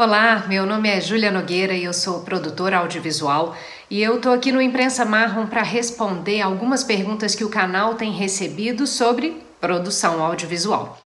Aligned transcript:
Olá, 0.00 0.44
meu 0.46 0.64
nome 0.64 0.88
é 0.88 1.00
Júlia 1.00 1.28
Nogueira 1.28 1.74
e 1.74 1.82
eu 1.82 1.92
sou 1.92 2.20
produtora 2.20 2.76
audiovisual 2.76 3.56
e 3.90 4.00
eu 4.00 4.20
tô 4.20 4.30
aqui 4.30 4.52
no 4.52 4.62
Imprensa 4.62 5.04
Marrom 5.04 5.48
para 5.48 5.64
responder 5.64 6.40
algumas 6.40 6.84
perguntas 6.84 7.34
que 7.34 7.42
o 7.42 7.50
canal 7.50 7.96
tem 7.96 8.12
recebido 8.12 8.86
sobre 8.86 9.42
produção 9.60 10.22
audiovisual. 10.22 11.00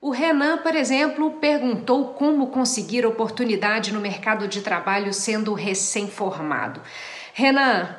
O 0.00 0.10
Renan, 0.12 0.58
por 0.58 0.76
exemplo, 0.76 1.40
perguntou 1.40 2.14
como 2.14 2.52
conseguir 2.52 3.04
oportunidade 3.04 3.92
no 3.92 3.98
mercado 3.98 4.46
de 4.46 4.60
trabalho 4.60 5.12
sendo 5.12 5.54
recém-formado. 5.54 6.80
Renan, 7.34 7.96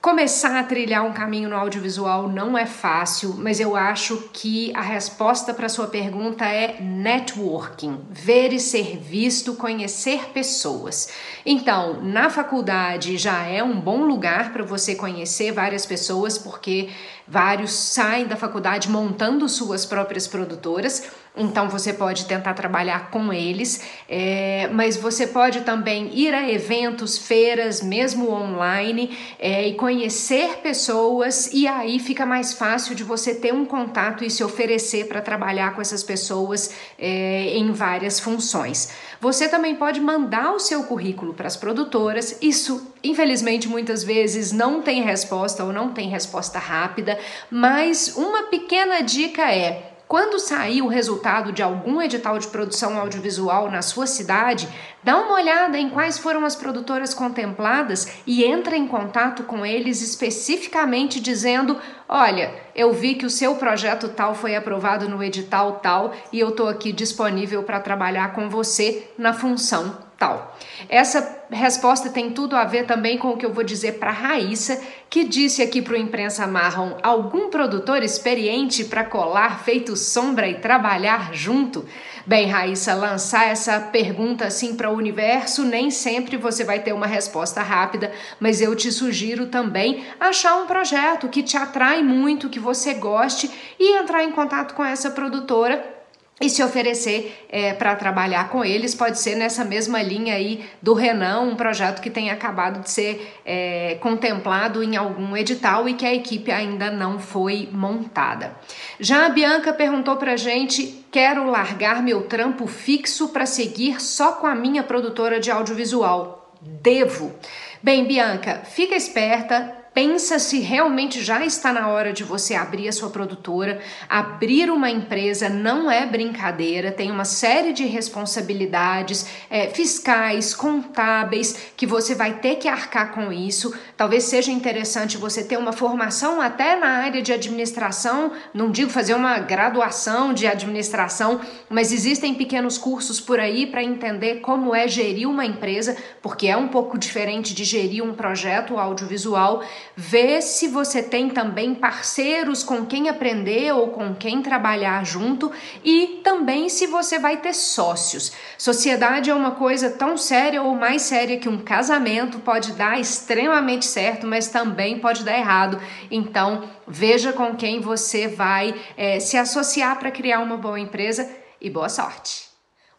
Começar 0.00 0.58
a 0.58 0.64
trilhar 0.64 1.04
um 1.04 1.12
caminho 1.12 1.50
no 1.50 1.56
audiovisual 1.56 2.26
não 2.26 2.56
é 2.56 2.64
fácil, 2.64 3.34
mas 3.36 3.60
eu 3.60 3.76
acho 3.76 4.30
que 4.32 4.72
a 4.74 4.80
resposta 4.80 5.52
para 5.52 5.68
sua 5.68 5.88
pergunta 5.88 6.46
é 6.46 6.80
networking, 6.80 8.00
ver 8.08 8.50
e 8.54 8.58
ser 8.58 8.96
visto, 8.96 9.52
conhecer 9.56 10.30
pessoas. 10.32 11.10
Então, 11.44 12.00
na 12.00 12.30
faculdade 12.30 13.18
já 13.18 13.42
é 13.42 13.62
um 13.62 13.78
bom 13.78 14.06
lugar 14.06 14.54
para 14.54 14.64
você 14.64 14.94
conhecer 14.94 15.52
várias 15.52 15.84
pessoas, 15.84 16.38
porque 16.38 16.88
vários 17.28 17.72
saem 17.72 18.26
da 18.26 18.36
faculdade 18.36 18.88
montando 18.88 19.46
suas 19.50 19.84
próprias 19.84 20.26
produtoras 20.26 21.10
então 21.36 21.68
você 21.68 21.92
pode 21.92 22.24
tentar 22.24 22.54
trabalhar 22.54 23.10
com 23.10 23.32
eles, 23.32 23.82
é, 24.08 24.68
mas 24.72 24.96
você 24.96 25.26
pode 25.26 25.60
também 25.60 26.10
ir 26.12 26.34
a 26.34 26.50
eventos, 26.50 27.16
feiras, 27.16 27.80
mesmo 27.80 28.30
online, 28.30 29.16
é, 29.38 29.68
e 29.68 29.74
conhecer 29.74 30.58
pessoas, 30.58 31.50
e 31.52 31.68
aí 31.68 31.98
fica 31.98 32.26
mais 32.26 32.52
fácil 32.52 32.94
de 32.94 33.04
você 33.04 33.34
ter 33.34 33.54
um 33.54 33.64
contato 33.64 34.24
e 34.24 34.30
se 34.30 34.42
oferecer 34.42 35.06
para 35.06 35.20
trabalhar 35.20 35.74
com 35.74 35.80
essas 35.80 36.02
pessoas 36.02 36.74
é, 36.98 37.56
em 37.56 37.70
várias 37.70 38.18
funções. 38.18 38.90
Você 39.20 39.48
também 39.48 39.76
pode 39.76 40.00
mandar 40.00 40.52
o 40.52 40.58
seu 40.58 40.82
currículo 40.84 41.34
para 41.34 41.46
as 41.46 41.56
produtoras, 41.56 42.38
isso 42.42 42.92
infelizmente 43.04 43.68
muitas 43.68 44.02
vezes 44.02 44.50
não 44.50 44.82
tem 44.82 45.02
resposta 45.02 45.62
ou 45.62 45.72
não 45.72 45.92
tem 45.92 46.08
resposta 46.08 46.58
rápida, 46.58 47.18
mas 47.50 48.16
uma 48.16 48.44
pequena 48.44 49.00
dica 49.02 49.52
é 49.52 49.89
quando 50.10 50.40
sair 50.40 50.82
o 50.82 50.88
resultado 50.88 51.52
de 51.52 51.62
algum 51.62 52.02
edital 52.02 52.36
de 52.36 52.48
produção 52.48 52.98
audiovisual 52.98 53.70
na 53.70 53.80
sua 53.80 54.08
cidade, 54.08 54.68
dá 55.04 55.16
uma 55.16 55.34
olhada 55.34 55.78
em 55.78 55.88
quais 55.88 56.18
foram 56.18 56.44
as 56.44 56.56
produtoras 56.56 57.14
contempladas 57.14 58.08
e 58.26 58.42
entra 58.42 58.76
em 58.76 58.88
contato 58.88 59.44
com 59.44 59.64
eles 59.64 60.02
especificamente 60.02 61.20
dizendo: 61.20 61.78
"Olha, 62.08 62.52
eu 62.74 62.92
vi 62.92 63.14
que 63.14 63.24
o 63.24 63.30
seu 63.30 63.54
projeto 63.54 64.08
tal 64.08 64.34
foi 64.34 64.56
aprovado 64.56 65.08
no 65.08 65.22
edital 65.22 65.78
tal 65.80 66.12
e 66.32 66.40
eu 66.40 66.48
estou 66.48 66.68
aqui 66.68 66.90
disponível 66.90 67.62
para 67.62 67.78
trabalhar 67.78 68.32
com 68.32 68.50
você 68.50 69.08
na 69.16 69.32
função 69.32 70.09
tal. 70.20 70.54
Essa 70.86 71.46
resposta 71.50 72.10
tem 72.10 72.30
tudo 72.30 72.54
a 72.54 72.64
ver 72.64 72.84
também 72.84 73.16
com 73.16 73.30
o 73.30 73.36
que 73.38 73.46
eu 73.46 73.52
vou 73.54 73.64
dizer 73.64 73.92
para 73.92 74.12
Raíssa, 74.12 74.78
que 75.08 75.24
disse 75.24 75.62
aqui 75.62 75.80
para 75.80 75.94
o 75.94 75.96
Imprensa 75.96 76.46
Marrom: 76.46 76.98
algum 77.02 77.48
produtor 77.48 78.02
experiente 78.02 78.84
para 78.84 79.02
colar 79.02 79.64
feito 79.64 79.96
sombra 79.96 80.46
e 80.46 80.60
trabalhar 80.60 81.32
junto? 81.32 81.86
Bem, 82.26 82.48
Raíssa, 82.48 82.92
lançar 82.94 83.48
essa 83.48 83.80
pergunta 83.80 84.44
assim 84.44 84.76
para 84.76 84.90
o 84.90 84.96
universo, 84.96 85.64
nem 85.64 85.90
sempre 85.90 86.36
você 86.36 86.64
vai 86.64 86.80
ter 86.80 86.92
uma 86.92 87.06
resposta 87.06 87.62
rápida, 87.62 88.12
mas 88.38 88.60
eu 88.60 88.76
te 88.76 88.92
sugiro 88.92 89.46
também 89.46 90.04
achar 90.20 90.56
um 90.56 90.66
projeto 90.66 91.28
que 91.28 91.42
te 91.42 91.56
atrai 91.56 92.02
muito, 92.02 92.50
que 92.50 92.60
você 92.60 92.92
goste 92.92 93.50
e 93.78 93.96
entrar 93.96 94.22
em 94.22 94.32
contato 94.32 94.74
com 94.74 94.84
essa 94.84 95.10
produtora 95.10 95.99
e 96.40 96.48
se 96.48 96.62
oferecer 96.62 97.46
é, 97.50 97.74
para 97.74 97.94
trabalhar 97.94 98.48
com 98.48 98.64
eles. 98.64 98.94
Pode 98.94 99.18
ser 99.18 99.34
nessa 99.34 99.64
mesma 99.64 100.00
linha 100.00 100.34
aí 100.34 100.64
do 100.80 100.94
Renan, 100.94 101.40
um 101.40 101.54
projeto 101.54 102.00
que 102.00 102.08
tem 102.08 102.30
acabado 102.30 102.80
de 102.80 102.90
ser 102.90 103.38
é, 103.44 103.98
contemplado 104.00 104.82
em 104.82 104.96
algum 104.96 105.36
edital 105.36 105.88
e 105.88 105.94
que 105.94 106.06
a 106.06 106.14
equipe 106.14 106.50
ainda 106.50 106.90
não 106.90 107.18
foi 107.18 107.68
montada. 107.70 108.56
Já 108.98 109.26
a 109.26 109.28
Bianca 109.28 109.72
perguntou 109.72 110.16
para 110.16 110.36
gente: 110.36 111.04
quero 111.12 111.44
largar 111.50 112.02
meu 112.02 112.22
trampo 112.22 112.66
fixo 112.66 113.28
para 113.28 113.44
seguir 113.44 114.00
só 114.00 114.32
com 114.32 114.46
a 114.46 114.54
minha 114.54 114.82
produtora 114.82 115.38
de 115.38 115.50
audiovisual. 115.50 116.54
Devo. 116.62 117.34
Bem, 117.82 118.06
Bianca, 118.06 118.62
fica 118.64 118.94
esperta, 118.94 119.79
pensa 119.92 120.38
se 120.38 120.60
realmente 120.60 121.22
já 121.22 121.44
está 121.44 121.72
na 121.72 121.88
hora 121.88 122.12
de 122.12 122.22
você 122.22 122.54
abrir 122.54 122.88
a 122.88 122.92
sua 122.92 123.10
produtora. 123.10 123.80
Abrir 124.08 124.70
uma 124.70 124.90
empresa 124.90 125.48
não 125.48 125.90
é 125.90 126.06
brincadeira, 126.06 126.92
tem 126.92 127.10
uma 127.10 127.24
série 127.24 127.72
de 127.72 127.84
responsabilidades 127.84 129.26
é, 129.50 129.68
fiscais, 129.68 130.54
contábeis, 130.54 131.72
que 131.76 131.86
você 131.86 132.14
vai 132.14 132.34
ter 132.34 132.56
que 132.56 132.68
arcar 132.68 133.12
com 133.12 133.32
isso. 133.32 133.76
Talvez 133.96 134.24
seja 134.24 134.52
interessante 134.52 135.16
você 135.16 135.42
ter 135.42 135.56
uma 135.56 135.72
formação 135.72 136.40
até 136.40 136.76
na 136.76 136.88
área 136.88 137.20
de 137.20 137.32
administração, 137.32 138.32
não 138.54 138.70
digo 138.70 138.90
fazer 138.90 139.14
uma 139.14 139.38
graduação 139.38 140.32
de 140.32 140.46
administração, 140.46 141.40
mas 141.68 141.92
existem 141.92 142.34
pequenos 142.34 142.78
cursos 142.78 143.20
por 143.20 143.40
aí 143.40 143.66
para 143.66 143.82
entender 143.82 144.36
como 144.36 144.74
é 144.74 144.86
gerir 144.86 145.28
uma 145.28 145.44
empresa, 145.44 145.96
porque 146.22 146.46
é 146.46 146.56
um 146.56 146.68
pouco 146.68 146.98
diferente 146.98 147.54
de 147.54 147.64
gerir 147.64 148.04
um 148.04 148.14
projeto 148.14 148.78
audiovisual. 148.78 149.62
Vê 149.96 150.40
se 150.40 150.68
você 150.68 151.02
tem 151.02 151.28
também 151.28 151.74
parceiros 151.74 152.62
com 152.62 152.86
quem 152.86 153.08
aprender 153.08 153.72
ou 153.72 153.88
com 153.88 154.14
quem 154.14 154.40
trabalhar 154.40 155.04
junto 155.04 155.50
e 155.84 156.20
também 156.22 156.68
se 156.68 156.86
você 156.86 157.18
vai 157.18 157.38
ter 157.38 157.52
sócios. 157.54 158.32
Sociedade 158.56 159.30
é 159.30 159.34
uma 159.34 159.52
coisa 159.52 159.90
tão 159.90 160.16
séria 160.16 160.62
ou 160.62 160.74
mais 160.74 161.02
séria 161.02 161.38
que 161.38 161.48
um 161.48 161.58
casamento 161.58 162.38
pode 162.38 162.72
dar 162.72 163.00
extremamente 163.00 163.84
certo, 163.84 164.26
mas 164.26 164.48
também 164.48 164.98
pode 164.98 165.24
dar 165.24 165.36
errado. 165.36 165.80
Então, 166.10 166.70
veja 166.86 167.32
com 167.32 167.54
quem 167.54 167.80
você 167.80 168.28
vai 168.28 168.74
é, 168.96 169.18
se 169.18 169.36
associar 169.36 169.98
para 169.98 170.10
criar 170.10 170.40
uma 170.40 170.56
boa 170.56 170.78
empresa 170.78 171.28
e 171.60 171.68
boa 171.68 171.88
sorte. 171.88 172.48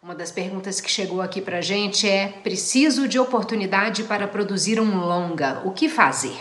Uma 0.03 0.15
das 0.15 0.31
perguntas 0.31 0.81
que 0.81 0.89
chegou 0.89 1.21
aqui 1.21 1.39
para 1.39 1.61
gente 1.61 2.09
é: 2.09 2.27
preciso 2.27 3.07
de 3.07 3.19
oportunidade 3.19 4.03
para 4.03 4.27
produzir 4.27 4.79
um 4.79 4.97
longa, 4.97 5.61
o 5.63 5.71
que 5.71 5.87
fazer? 5.87 6.37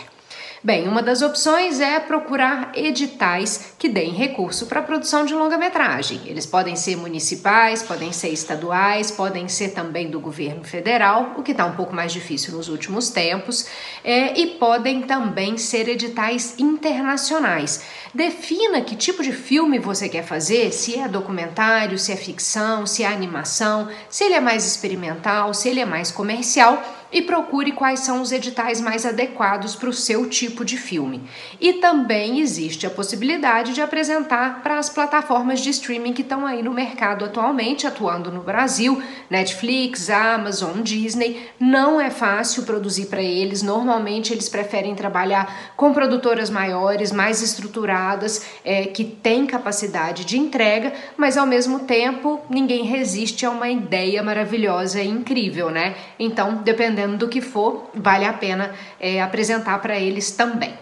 Bem, 0.63 0.87
uma 0.87 1.01
das 1.01 1.23
opções 1.23 1.79
é 1.79 1.99
procurar 1.99 2.71
editais 2.75 3.73
que 3.79 3.89
deem 3.89 4.11
recurso 4.11 4.67
para 4.67 4.79
a 4.79 4.83
produção 4.83 5.25
de 5.25 5.33
longa-metragem. 5.33 6.21
Eles 6.27 6.45
podem 6.45 6.75
ser 6.75 6.95
municipais, 6.97 7.81
podem 7.81 8.11
ser 8.11 8.29
estaduais, 8.29 9.09
podem 9.09 9.47
ser 9.47 9.69
também 9.69 10.11
do 10.11 10.19
governo 10.19 10.63
federal, 10.63 11.33
o 11.35 11.41
que 11.41 11.49
está 11.49 11.65
um 11.65 11.75
pouco 11.75 11.95
mais 11.95 12.13
difícil 12.13 12.53
nos 12.53 12.69
últimos 12.69 13.09
tempos, 13.09 13.65
é, 14.03 14.39
e 14.39 14.51
podem 14.59 15.01
também 15.01 15.57
ser 15.57 15.89
editais 15.89 16.53
internacionais. 16.59 17.81
Defina 18.13 18.81
que 18.81 18.95
tipo 18.95 19.23
de 19.23 19.31
filme 19.31 19.79
você 19.79 20.07
quer 20.07 20.23
fazer, 20.23 20.71
se 20.71 20.95
é 20.95 21.07
documentário, 21.07 21.97
se 21.97 22.11
é 22.11 22.15
ficção, 22.15 22.85
se 22.85 23.01
é 23.01 23.07
animação, 23.07 23.89
se 24.07 24.25
ele 24.25 24.35
é 24.35 24.39
mais 24.39 24.63
experimental, 24.63 25.55
se 25.55 25.69
ele 25.69 25.79
é 25.79 25.85
mais 25.85 26.11
comercial 26.11 27.00
e 27.11 27.21
procure 27.21 27.73
quais 27.73 27.99
são 27.99 28.21
os 28.21 28.31
editais 28.31 28.79
mais 28.79 29.05
adequados 29.05 29.75
para 29.75 29.89
o 29.89 29.93
seu 29.93 30.29
tipo 30.29 30.63
de 30.63 30.77
filme. 30.77 31.21
E 31.59 31.73
também 31.73 32.39
existe 32.39 32.87
a 32.87 32.89
possibilidade 32.89 33.73
de 33.73 33.81
apresentar 33.81 34.61
para 34.63 34.77
as 34.77 34.89
plataformas 34.89 35.59
de 35.59 35.69
streaming 35.69 36.13
que 36.13 36.21
estão 36.21 36.45
aí 36.45 36.63
no 36.63 36.71
mercado 36.71 37.25
atualmente, 37.25 37.85
atuando 37.85 38.31
no 38.31 38.41
Brasil, 38.41 39.01
Netflix, 39.29 40.09
Amazon, 40.09 40.81
Disney. 40.81 41.49
Não 41.59 41.99
é 41.99 42.09
fácil 42.09 42.63
produzir 42.63 43.07
para 43.07 43.21
eles, 43.21 43.61
normalmente 43.61 44.33
eles 44.33 44.47
preferem 44.47 44.95
trabalhar 44.95 45.73
com 45.75 45.93
produtoras 45.93 46.49
maiores, 46.49 47.11
mais 47.11 47.41
estruturadas, 47.41 48.45
é, 48.63 48.85
que 48.85 49.03
têm 49.03 49.45
capacidade 49.45 50.23
de 50.23 50.37
entrega, 50.37 50.93
mas 51.17 51.37
ao 51.37 51.45
mesmo 51.45 51.79
tempo 51.79 52.39
ninguém 52.49 52.83
resiste 52.83 53.45
a 53.45 53.49
uma 53.49 53.69
ideia 53.69 54.23
maravilhosa 54.23 55.01
e 55.01 55.07
incrível, 55.07 55.69
né? 55.69 55.95
Então, 56.17 56.61
dependendo 56.63 57.00
dependendo 57.01 57.17
do 57.17 57.27
que 57.27 57.41
for, 57.41 57.89
vale 57.93 58.25
a 58.25 58.33
pena 58.33 58.73
é, 58.99 59.21
apresentar 59.21 59.79
para 59.79 59.99
eles 59.99 60.31
também. 60.31 60.73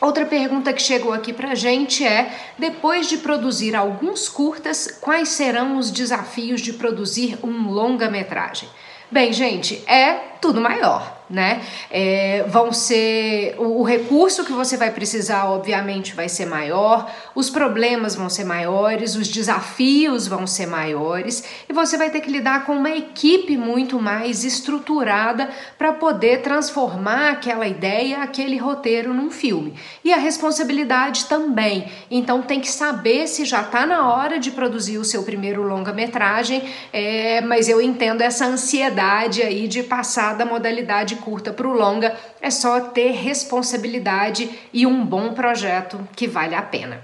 Outra 0.00 0.26
pergunta 0.26 0.72
que 0.72 0.82
chegou 0.82 1.12
aqui 1.12 1.32
pra 1.32 1.54
gente 1.54 2.04
é: 2.04 2.30
depois 2.58 3.08
de 3.08 3.18
produzir 3.18 3.74
alguns 3.76 4.28
curtas, 4.28 4.98
quais 5.00 5.28
serão 5.30 5.78
os 5.78 5.90
desafios 5.90 6.60
de 6.60 6.72
produzir 6.72 7.38
um 7.42 7.70
longa-metragem? 7.70 8.68
Bem, 9.10 9.32
gente, 9.32 9.82
é 9.86 10.14
tudo 10.40 10.60
maior. 10.60 11.13
Né? 11.28 11.62
É, 11.90 12.44
vão 12.48 12.72
ser 12.72 13.54
o, 13.58 13.80
o, 13.80 13.82
recurso 13.82 14.44
que 14.44 14.52
você 14.52 14.76
vai 14.76 14.90
precisar, 14.90 15.46
obviamente, 15.46 16.14
vai 16.14 16.28
ser 16.28 16.44
maior, 16.44 17.10
os 17.34 17.48
problemas 17.48 18.14
vão 18.14 18.28
ser 18.28 18.44
maiores, 18.44 19.16
os 19.16 19.28
desafios 19.28 20.26
vão 20.26 20.46
ser 20.46 20.66
maiores 20.66 21.42
e 21.68 21.72
você 21.72 21.96
vai 21.96 22.10
ter 22.10 22.20
que 22.20 22.30
lidar 22.30 22.66
com 22.66 22.72
uma 22.72 22.90
equipe 22.90 23.56
muito 23.56 23.98
mais 23.98 24.44
estruturada 24.44 25.48
para 25.78 25.92
poder 25.94 26.42
transformar 26.42 27.30
aquela 27.30 27.66
ideia, 27.66 28.18
aquele 28.18 28.58
roteiro 28.58 29.14
num 29.14 29.30
filme. 29.30 29.74
E 30.04 30.12
a 30.12 30.18
responsabilidade 30.18 31.24
também. 31.24 31.90
Então 32.10 32.42
tem 32.42 32.60
que 32.60 32.70
saber 32.70 33.26
se 33.26 33.44
já 33.44 33.62
está 33.62 33.86
na 33.86 34.12
hora 34.12 34.38
de 34.38 34.50
produzir 34.50 34.98
o 34.98 35.04
seu 35.04 35.22
primeiro 35.22 35.62
longa-metragem, 35.62 36.62
é, 36.92 37.40
mas 37.40 37.68
eu 37.68 37.80
entendo 37.80 38.20
essa 38.20 38.46
ansiedade 38.46 39.42
aí 39.42 39.66
de 39.66 39.82
passar 39.82 40.34
da 40.34 40.44
modalidade 40.44 41.13
curta 41.16 41.52
para 41.52 41.66
o 41.66 41.72
longa, 41.72 42.16
é 42.40 42.50
só 42.50 42.80
ter 42.80 43.12
responsabilidade 43.12 44.50
e 44.72 44.86
um 44.86 45.04
bom 45.04 45.32
projeto 45.32 46.06
que 46.14 46.26
vale 46.26 46.54
a 46.54 46.62
pena. 46.62 47.02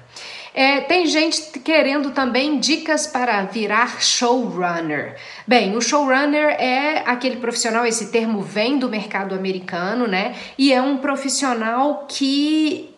É, 0.53 0.81
tem 0.81 1.07
gente 1.07 1.61
querendo 1.61 2.11
também 2.11 2.59
dicas 2.59 3.07
para 3.07 3.43
virar 3.43 4.03
showrunner. 4.03 5.17
Bem, 5.47 5.77
o 5.77 5.81
showrunner 5.81 6.57
é 6.59 7.05
aquele 7.07 7.37
profissional, 7.37 7.87
esse 7.87 8.11
termo 8.11 8.43
vem 8.43 8.79
do 8.79 8.89
mercado 8.89 9.35
americano, 9.35 10.09
né? 10.09 10.35
E 10.59 10.73
é 10.73 10.83
um 10.83 10.97
profissional 10.97 12.07
que 12.09 12.93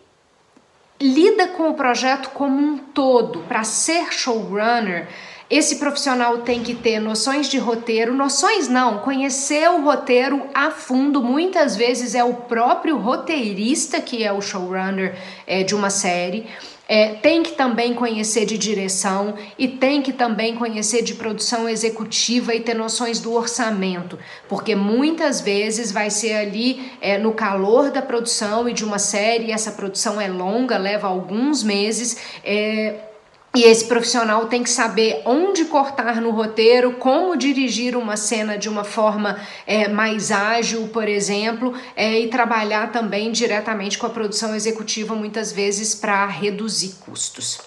lida 0.99 1.47
com 1.49 1.69
o 1.69 1.73
projeto 1.75 2.29
como 2.29 2.57
um 2.57 2.77
todo. 2.77 3.39
Para 3.41 3.63
ser 3.63 4.11
showrunner, 4.11 5.07
esse 5.49 5.75
profissional 5.75 6.39
tem 6.39 6.63
que 6.63 6.73
ter 6.73 6.99
noções 6.99 7.47
de 7.47 7.57
roteiro, 7.57 8.13
noções 8.13 8.67
não, 8.67 8.99
conhecer 8.99 9.69
o 9.69 9.83
roteiro 9.83 10.43
a 10.53 10.71
fundo. 10.71 11.21
Muitas 11.21 11.75
vezes 11.75 12.15
é 12.15 12.23
o 12.23 12.33
próprio 12.33 12.97
roteirista 12.97 14.01
que 14.01 14.23
é 14.23 14.31
o 14.31 14.41
showrunner 14.41 15.15
é, 15.45 15.63
de 15.63 15.75
uma 15.75 15.89
série. 15.89 16.47
É, 16.87 17.13
tem 17.13 17.43
que 17.43 17.53
também 17.53 17.93
conhecer 17.93 18.45
de 18.45 18.57
direção 18.57 19.35
e 19.57 19.69
tem 19.69 20.01
que 20.01 20.11
também 20.11 20.53
conhecer 20.53 21.01
de 21.01 21.13
produção 21.13 21.67
executiva 21.67 22.53
e 22.53 22.59
ter 22.59 22.73
noções 22.73 23.21
do 23.21 23.33
orçamento, 23.33 24.19
porque 24.49 24.75
muitas 24.75 25.39
vezes 25.39 25.93
vai 25.93 26.09
ser 26.09 26.33
ali 26.33 26.91
é, 26.99 27.17
no 27.17 27.31
calor 27.31 27.89
da 27.89 28.01
produção 28.01 28.67
e 28.67 28.73
de 28.73 28.83
uma 28.83 28.99
série, 28.99 29.49
essa 29.49 29.71
produção 29.71 30.19
é 30.19 30.27
longa, 30.27 30.77
leva 30.77 31.07
alguns 31.07 31.63
meses. 31.63 32.17
É, 32.43 33.12
e 33.55 33.65
esse 33.65 33.85
profissional 33.85 34.47
tem 34.47 34.63
que 34.63 34.69
saber 34.69 35.21
onde 35.25 35.65
cortar 35.65 36.19
no 36.19 36.31
roteiro, 36.31 36.93
como 36.93 37.37
dirigir 37.37 37.95
uma 37.95 38.17
cena 38.17 38.57
de 38.57 38.67
uma 38.67 38.83
forma 38.83 39.39
é, 39.67 39.87
mais 39.87 40.31
ágil, 40.31 40.87
por 40.87 41.07
exemplo, 41.07 41.71
é, 41.95 42.19
e 42.19 42.29
trabalhar 42.29 42.91
também 42.91 43.31
diretamente 43.31 43.99
com 43.99 44.07
a 44.07 44.09
produção 44.09 44.55
executiva, 44.55 45.13
muitas 45.13 45.51
vezes 45.51 45.93
para 45.93 46.25
reduzir 46.25 46.95
custos. 47.05 47.59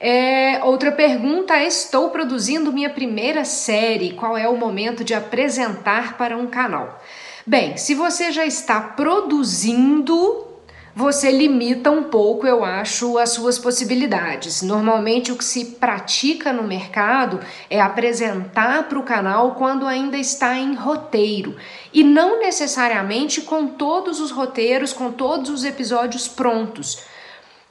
É, 0.00 0.60
outra 0.62 0.92
pergunta: 0.92 1.60
estou 1.64 2.10
produzindo 2.10 2.72
minha 2.72 2.90
primeira 2.90 3.44
série. 3.44 4.12
Qual 4.12 4.36
é 4.36 4.48
o 4.48 4.56
momento 4.56 5.02
de 5.02 5.14
apresentar 5.14 6.16
para 6.16 6.36
um 6.36 6.46
canal? 6.46 7.02
Bem, 7.44 7.76
se 7.76 7.94
você 7.94 8.30
já 8.30 8.46
está 8.46 8.80
produzindo 8.80 10.53
você 10.96 11.30
limita 11.30 11.90
um 11.90 12.04
pouco, 12.04 12.46
eu 12.46 12.64
acho, 12.64 13.18
as 13.18 13.30
suas 13.30 13.58
possibilidades. 13.58 14.62
Normalmente, 14.62 15.32
o 15.32 15.36
que 15.36 15.44
se 15.44 15.64
pratica 15.64 16.52
no 16.52 16.62
mercado 16.62 17.40
é 17.68 17.80
apresentar 17.80 18.88
para 18.88 18.98
o 18.98 19.02
canal 19.02 19.56
quando 19.56 19.86
ainda 19.86 20.16
está 20.16 20.56
em 20.56 20.74
roteiro 20.74 21.56
e 21.92 22.04
não 22.04 22.38
necessariamente 22.38 23.40
com 23.40 23.66
todos 23.66 24.20
os 24.20 24.30
roteiros, 24.30 24.92
com 24.92 25.10
todos 25.10 25.50
os 25.50 25.64
episódios 25.64 26.28
prontos. 26.28 27.04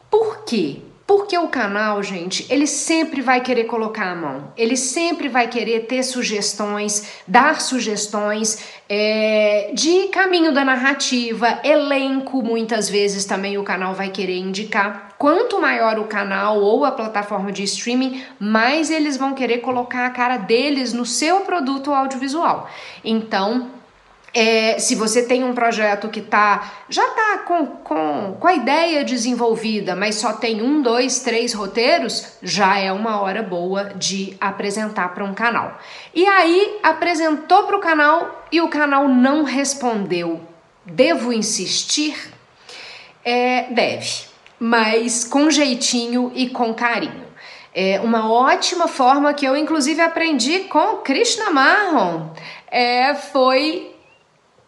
Por 0.10 0.44
quê? 0.44 0.82
Porque 1.06 1.38
o 1.38 1.50
canal, 1.50 2.02
gente, 2.02 2.46
ele 2.50 2.66
sempre 2.66 3.22
vai 3.22 3.42
querer 3.42 3.66
colocar 3.66 4.12
a 4.12 4.16
mão, 4.16 4.54
ele 4.56 4.78
sempre 4.78 5.28
vai 5.28 5.50
querer 5.50 5.82
ter 5.82 6.02
sugestões, 6.02 7.22
dar 7.28 7.60
sugestões 7.60 8.58
é, 8.88 9.72
de 9.74 10.08
caminho 10.08 10.54
da 10.54 10.64
narrativa, 10.64 11.60
elenco, 11.62 12.42
muitas 12.42 12.90
vezes 12.90 13.26
também 13.26 13.58
o 13.58 13.64
canal 13.64 13.94
vai 13.94 14.10
querer 14.10 14.38
indicar. 14.38 15.10
Quanto 15.18 15.60
maior 15.60 16.00
o 16.00 16.06
canal 16.06 16.62
ou 16.62 16.86
a 16.86 16.92
plataforma 16.92 17.52
de 17.52 17.64
streaming, 17.64 18.24
mais 18.40 18.90
eles 18.90 19.18
vão 19.18 19.34
querer 19.34 19.58
colocar 19.58 20.06
a 20.06 20.10
cara 20.10 20.38
deles 20.38 20.94
no 20.94 21.06
seu 21.06 21.42
produto 21.42 21.94
audiovisual. 21.94 22.70
Então, 23.04 23.70
é, 24.34 24.80
se 24.80 24.96
você 24.96 25.22
tem 25.24 25.44
um 25.44 25.54
projeto 25.54 26.10
que 26.10 26.20
tá, 26.20 26.74
já 26.90 27.08
está 27.08 27.38
com, 27.40 27.68
com, 27.68 28.38
com 28.40 28.48
a 28.48 28.54
ideia 28.54 29.04
desenvolvida, 29.04 29.96
mas 29.96 30.16
só 30.16 30.34
tem 30.34 30.62
um, 30.62 30.82
dois, 30.82 31.20
três 31.20 31.54
roteiros, 31.54 32.38
já 32.42 32.80
é 32.80 32.92
uma 32.92 33.22
hora 33.22 33.44
boa 33.44 33.92
de 33.96 34.36
apresentar 34.42 35.14
para 35.14 35.24
um 35.24 35.36
canal. 35.36 35.78
E 36.16 36.26
aí 36.26 36.80
apresentou 36.82 37.64
para 37.64 37.78
o 37.78 37.80
canal 37.80 38.46
e 38.52 38.60
o 38.60 38.70
canal 38.70 39.08
não 39.08 39.44
respondeu. 39.44 40.42
Devo 40.84 41.32
insistir? 41.32 42.34
É, 43.24 43.68
deve, 43.72 44.26
mas 44.60 45.24
com 45.24 45.50
jeitinho 45.52 46.32
e 46.34 46.50
com 46.50 46.74
carinho. 46.74 47.24
É 47.76 48.00
uma 48.02 48.32
ótima 48.32 48.88
forma 48.88 49.34
que 49.34 49.46
eu 49.46 49.56
inclusive 49.56 50.02
aprendi 50.02 50.62
com 50.62 50.98
Krishna 50.98 51.50
Marron 51.50 52.32
é, 52.70 53.14
foi 53.14 53.93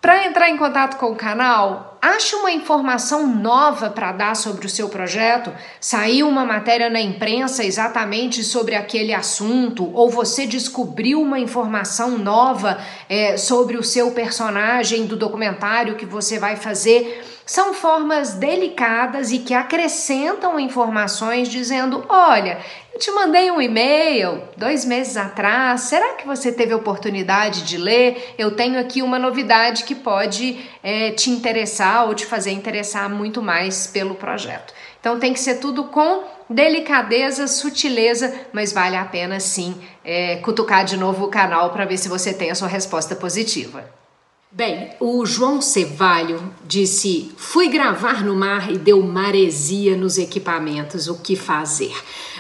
para 0.05 0.23
entrar 0.23 0.51
em 0.51 0.55
contato 0.55 0.97
com 0.97 1.07
o 1.07 1.15
canal, 1.15 1.97
acha 1.99 2.37
uma 2.37 2.51
informação 2.51 3.25
nova 3.25 3.89
para 3.89 4.11
dar 4.11 4.35
sobre 4.35 4.67
o 4.67 4.69
seu 4.69 4.87
projeto? 4.87 5.51
Saiu 5.81 6.29
uma 6.29 6.45
matéria 6.45 6.91
na 6.91 7.01
imprensa 7.01 7.65
exatamente 7.65 8.43
sobre 8.43 8.75
aquele 8.75 9.11
assunto? 9.11 9.89
Ou 9.95 10.07
você 10.07 10.45
descobriu 10.45 11.19
uma 11.19 11.39
informação 11.39 12.19
nova 12.19 12.79
é, 13.09 13.35
sobre 13.35 13.77
o 13.77 13.83
seu 13.83 14.11
personagem 14.11 15.07
do 15.07 15.15
documentário 15.15 15.95
que 15.95 16.05
você 16.05 16.37
vai 16.37 16.55
fazer? 16.55 17.25
São 17.45 17.75
formas 17.75 18.33
delicadas 18.33 19.31
e 19.31 19.38
que 19.38 19.53
acrescentam 19.53 20.59
informações 20.59 21.47
dizendo: 21.47 22.03
olha, 22.09 22.57
eu 22.92 22.97
te 22.97 23.12
mandei 23.12 23.51
um 23.51 23.62
e-mail 23.62 24.42
dois 24.57 24.83
meses 24.83 25.15
atrás, 25.15 25.81
será 25.81 26.13
que 26.13 26.25
você 26.25 26.51
teve 26.51 26.74
oportunidade 26.74 27.62
de 27.62 27.77
ler? 27.77 28.33
Eu 28.36 28.56
tenho 28.56 28.80
aqui 28.80 29.03
uma 29.03 29.19
novidade 29.19 29.83
que 29.83 29.94
pode 29.94 30.57
é, 30.81 31.12
te 31.12 31.30
interessar 31.30 32.07
ou 32.07 32.15
te 32.15 32.25
fazer 32.25 32.50
interessar 32.50 33.07
muito 33.12 33.44
mais 33.44 33.86
pelo 33.86 34.15
projeto. 34.15 34.74
Então 35.00 35.19
tem 35.19 35.31
que 35.31 35.39
ser 35.39 35.59
tudo 35.59 35.83
com 35.83 36.24
delicadeza, 36.50 37.45
sutileza, 37.45 38.33
mas 38.51 38.74
vale 38.74 38.95
a 38.95 39.06
pena 39.06 39.39
sim 39.39 39.80
é, 40.03 40.38
cutucar 40.38 40.83
de 40.83 40.98
novo 40.98 41.25
o 41.25 41.30
canal 41.30 41.69
para 41.69 41.86
ver 41.86 41.98
se 41.98 42.09
você 42.09 42.33
tem 42.33 42.50
a 42.50 42.56
sua 42.56 42.68
resposta 42.68 43.15
positiva. 43.15 43.83
Bem, 44.55 44.91
o 45.01 45.25
João 45.25 45.61
Cevalho 45.61 46.50
disse: 46.65 47.29
Fui 47.35 47.67
gravar 47.67 48.24
no 48.24 48.33
mar 48.33 48.71
e 48.71 48.77
deu 48.77 49.01
maresia 49.01 49.97
nos 49.97 50.17
equipamentos, 50.17 51.09
o 51.09 51.19
que 51.19 51.35
fazer? 51.35 51.93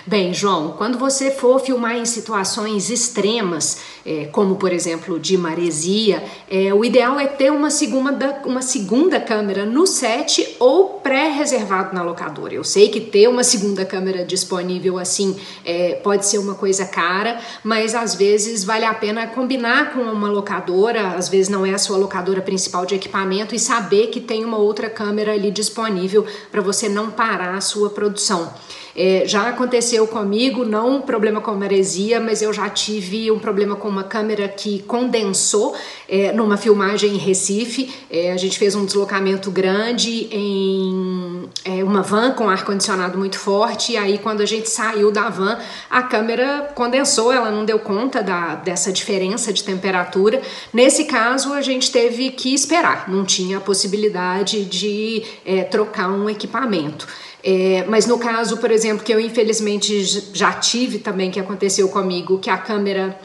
Bem, 0.07 0.35
João, 0.35 0.73
quando 0.77 0.99
você 0.99 1.31
for 1.31 1.59
filmar 1.59 1.95
em 1.95 2.05
situações 2.05 2.91
extremas, 2.91 3.79
é, 4.05 4.25
como 4.25 4.55
por 4.55 4.71
exemplo 4.71 5.19
de 5.19 5.35
maresia, 5.35 6.23
é, 6.47 6.71
o 6.71 6.85
ideal 6.85 7.19
é 7.19 7.25
ter 7.25 7.51
uma 7.51 7.71
segunda, 7.71 8.39
uma 8.45 8.61
segunda 8.61 9.19
câmera 9.19 9.65
no 9.65 9.87
set 9.87 10.57
ou 10.59 10.99
pré-reservado 10.99 11.95
na 11.95 12.03
locadora. 12.03 12.53
Eu 12.53 12.63
sei 12.63 12.89
que 12.89 13.01
ter 13.01 13.27
uma 13.27 13.43
segunda 13.43 13.83
câmera 13.83 14.23
disponível 14.23 14.99
assim 14.99 15.35
é, 15.65 15.95
pode 15.95 16.27
ser 16.27 16.37
uma 16.37 16.53
coisa 16.53 16.85
cara, 16.85 17.39
mas 17.63 17.95
às 17.95 18.13
vezes 18.13 18.63
vale 18.63 18.85
a 18.85 18.93
pena 18.93 19.25
combinar 19.25 19.91
com 19.91 20.01
uma 20.01 20.29
locadora, 20.29 21.15
às 21.17 21.29
vezes 21.29 21.49
não 21.49 21.65
é 21.65 21.73
a 21.73 21.79
sua 21.79 21.97
locadora 21.97 22.43
principal 22.43 22.85
de 22.85 22.93
equipamento, 22.93 23.55
e 23.55 23.59
saber 23.59 24.11
que 24.11 24.19
tem 24.19 24.45
uma 24.45 24.57
outra 24.57 24.87
câmera 24.87 25.33
ali 25.33 25.49
disponível 25.49 26.27
para 26.51 26.61
você 26.61 26.87
não 26.87 27.09
parar 27.09 27.55
a 27.55 27.61
sua 27.61 27.89
produção. 27.89 28.53
É, 28.95 29.23
já 29.25 29.49
aconteceu 29.49 30.07
comigo, 30.07 30.63
não 30.63 30.97
um 30.97 31.01
problema 31.01 31.41
com 31.41 31.51
maresia, 31.53 32.19
mas 32.21 32.41
eu 32.41 32.53
já 32.53 32.69
tive 32.69 33.29
um 33.29 33.37
problema 33.37 33.75
com 33.75 33.89
uma 33.89 34.03
câmera 34.03 34.47
que 34.47 34.79
condensou 34.83 35.75
é, 36.07 36.31
numa 36.31 36.55
filmagem 36.55 37.13
em 37.13 37.17
Recife. 37.17 37.93
É, 38.09 38.31
a 38.31 38.37
gente 38.37 38.57
fez 38.57 38.73
um 38.73 38.85
deslocamento 38.85 39.51
grande 39.51 40.29
em 40.31 41.49
é, 41.65 41.83
uma 41.83 42.01
van 42.01 42.31
com 42.31 42.49
ar-condicionado 42.49 43.17
muito 43.17 43.37
forte, 43.37 43.93
e 43.93 43.97
aí 43.97 44.17
quando 44.17 44.41
a 44.41 44.45
gente 44.45 44.69
saiu 44.69 45.11
da 45.11 45.29
van, 45.29 45.59
a 45.89 46.01
câmera 46.03 46.71
condensou, 46.73 47.33
ela 47.33 47.51
não 47.51 47.65
deu 47.65 47.79
conta 47.79 48.23
da, 48.23 48.55
dessa 48.55 48.91
diferença 48.91 49.51
de 49.51 49.63
temperatura. 49.63 50.41
Nesse 50.71 51.03
caso, 51.03 51.51
a 51.51 51.61
gente 51.61 51.91
teve 51.91 52.31
que 52.31 52.53
esperar, 52.53 53.09
não 53.09 53.25
tinha 53.25 53.57
a 53.57 53.61
possibilidade 53.61 54.63
de 54.63 55.23
é, 55.45 55.63
trocar 55.63 56.09
um 56.09 56.29
equipamento. 56.29 57.07
É, 57.47 57.85
mas 57.87 58.07
no 58.07 58.17
caso, 58.17 58.57
por 58.57 58.71
exemplo, 58.71 59.05
que 59.05 59.13
eu 59.13 59.19
infelizmente 59.19 60.03
já 60.33 60.51
tive 60.53 60.97
também, 60.97 61.29
que 61.29 61.39
aconteceu 61.39 61.87
comigo, 61.89 62.39
que 62.39 62.49
a 62.49 62.57
câmera 62.57 63.15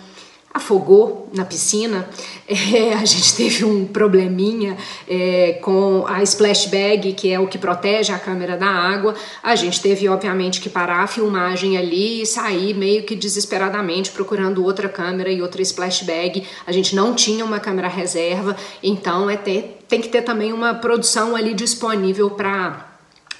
afogou 0.52 1.30
na 1.32 1.44
piscina. 1.46 2.06
É, 2.52 2.94
a 2.94 3.04
gente 3.04 3.36
teve 3.36 3.64
um 3.64 3.84
probleminha 3.84 4.76
é, 5.08 5.60
com 5.62 6.04
a 6.08 6.20
splash 6.24 6.66
bag, 6.66 7.12
que 7.12 7.32
é 7.32 7.38
o 7.38 7.46
que 7.46 7.56
protege 7.56 8.12
a 8.12 8.18
câmera 8.18 8.56
da 8.56 8.66
água. 8.66 9.14
A 9.40 9.54
gente 9.54 9.80
teve, 9.80 10.08
obviamente, 10.08 10.60
que 10.60 10.68
parar 10.68 11.04
a 11.04 11.06
filmagem 11.06 11.78
ali 11.78 12.22
e 12.22 12.26
sair 12.26 12.74
meio 12.74 13.04
que 13.04 13.14
desesperadamente 13.14 14.10
procurando 14.10 14.64
outra 14.64 14.88
câmera 14.88 15.30
e 15.30 15.40
outra 15.40 15.62
splash 15.62 16.02
bag. 16.02 16.44
A 16.66 16.72
gente 16.72 16.96
não 16.96 17.14
tinha 17.14 17.44
uma 17.44 17.60
câmera 17.60 17.86
reserva, 17.86 18.56
então 18.82 19.30
é 19.30 19.36
ter, 19.36 19.78
tem 19.86 20.00
que 20.00 20.08
ter 20.08 20.22
também 20.22 20.52
uma 20.52 20.74
produção 20.74 21.36
ali 21.36 21.54
disponível 21.54 22.30
para 22.30 22.89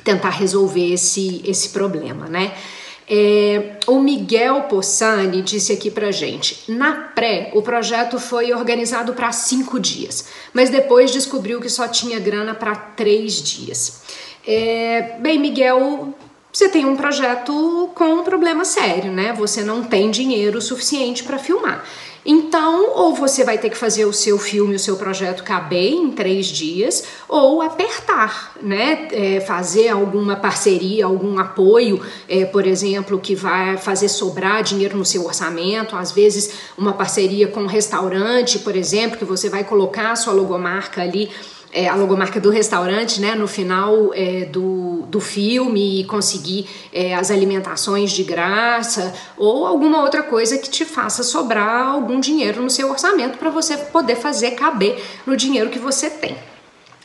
tentar 0.03 0.31
resolver 0.31 0.93
esse, 0.93 1.43
esse 1.45 1.71
problema, 1.71 2.27
né? 2.27 2.53
É, 3.13 3.79
o 3.89 3.99
Miguel 3.99 4.63
Possani 4.63 5.43
disse 5.43 5.73
aqui 5.73 5.91
pra 5.91 6.13
gente: 6.13 6.71
na 6.71 6.93
pré, 6.93 7.51
o 7.55 7.61
projeto 7.61 8.21
foi 8.21 8.53
organizado 8.53 9.15
para 9.15 9.33
cinco 9.33 9.81
dias, 9.81 10.29
mas 10.55 10.71
depois 10.71 11.11
descobriu 11.11 11.61
que 11.61 11.69
só 11.69 11.89
tinha 11.89 12.21
grana 12.21 12.55
para 12.55 12.77
três 12.77 13.43
dias. 13.43 14.03
É, 14.47 15.17
bem, 15.19 15.41
Miguel, 15.41 16.15
você 16.53 16.69
tem 16.69 16.85
um 16.87 16.97
projeto 16.97 17.91
com 17.97 18.05
um 18.15 18.23
problema 18.23 18.65
sério, 18.65 19.11
né? 19.11 19.33
Você 19.33 19.65
não 19.65 19.83
tem 19.83 20.11
dinheiro 20.11 20.61
suficiente 20.61 21.25
para 21.25 21.39
filmar. 21.39 21.85
Então, 22.25 22.91
ou 22.97 23.15
você 23.15 23.45
vai 23.45 23.57
ter 23.57 23.71
que 23.71 23.77
fazer 23.77 24.05
o 24.05 24.13
seu 24.13 24.39
filme, 24.39 24.75
o 24.75 24.79
seu 24.79 24.97
projeto 24.97 25.43
caber 25.43 25.93
em 25.93 26.11
três 26.11 26.47
dias, 26.47 27.05
ou 27.29 27.63
apertar, 27.63 28.55
né? 28.63 29.09
É, 29.11 29.41
fazer 29.41 29.89
alguma 29.89 30.37
parceria, 30.37 31.07
algum 31.07 31.39
apoio, 31.39 32.01
é, 32.29 32.45
por 32.45 32.67
exemplo, 32.67 33.19
que 33.19 33.35
vai 33.35 33.77
fazer 33.77 34.09
sobrar 34.09 34.63
dinheiro 34.63 34.99
no 34.99 35.05
seu 35.05 35.25
orçamento. 35.25 35.97
Às 35.97 36.13
vezes, 36.13 36.53
uma 36.77 36.93
parceria 36.93 37.49
com 37.49 37.61
um 37.63 37.67
restaurante, 37.67 38.59
por 38.59 38.77
exemplo, 38.77 39.17
que 39.17 39.25
você 39.25 39.49
vai 39.49 39.65
colocar 39.65 40.13
a 40.13 40.17
sua 40.17 40.33
logomarca 40.33 41.03
ali 41.03 41.31
é, 41.73 41.89
a 41.89 41.95
logomarca 41.95 42.41
do 42.41 42.51
restaurante, 42.51 43.21
né, 43.21 43.35
no 43.35 43.47
final 43.47 44.13
é, 44.15 44.45
do, 44.45 45.03
do 45.03 45.21
filme 45.21 46.01
e 46.01 46.05
conseguir 46.05 46.67
é, 46.93 47.15
as 47.15 47.31
alimentações 47.31 48.11
de 48.11 48.25
graça 48.25 49.15
ou 49.37 49.67
alguma 49.67 50.03
outra 50.03 50.23
coisa 50.23 50.59
que 50.59 50.69
te 50.69 50.85
faça 50.85 51.23
sobrar 51.23 51.87
algum 51.87 52.19
dinheiro 52.19 52.63
no 52.63 52.71
seu 52.71 52.91
orçamento 52.91 53.39
para 53.39 53.51
você 53.51 53.77
poder 53.77 54.17
fazer 54.17 54.53
caber 54.53 55.01
no 55.27 55.37
dinheiro 55.37 55.71
que 55.71 55.79
você 55.79 56.11
tem. 56.11 56.37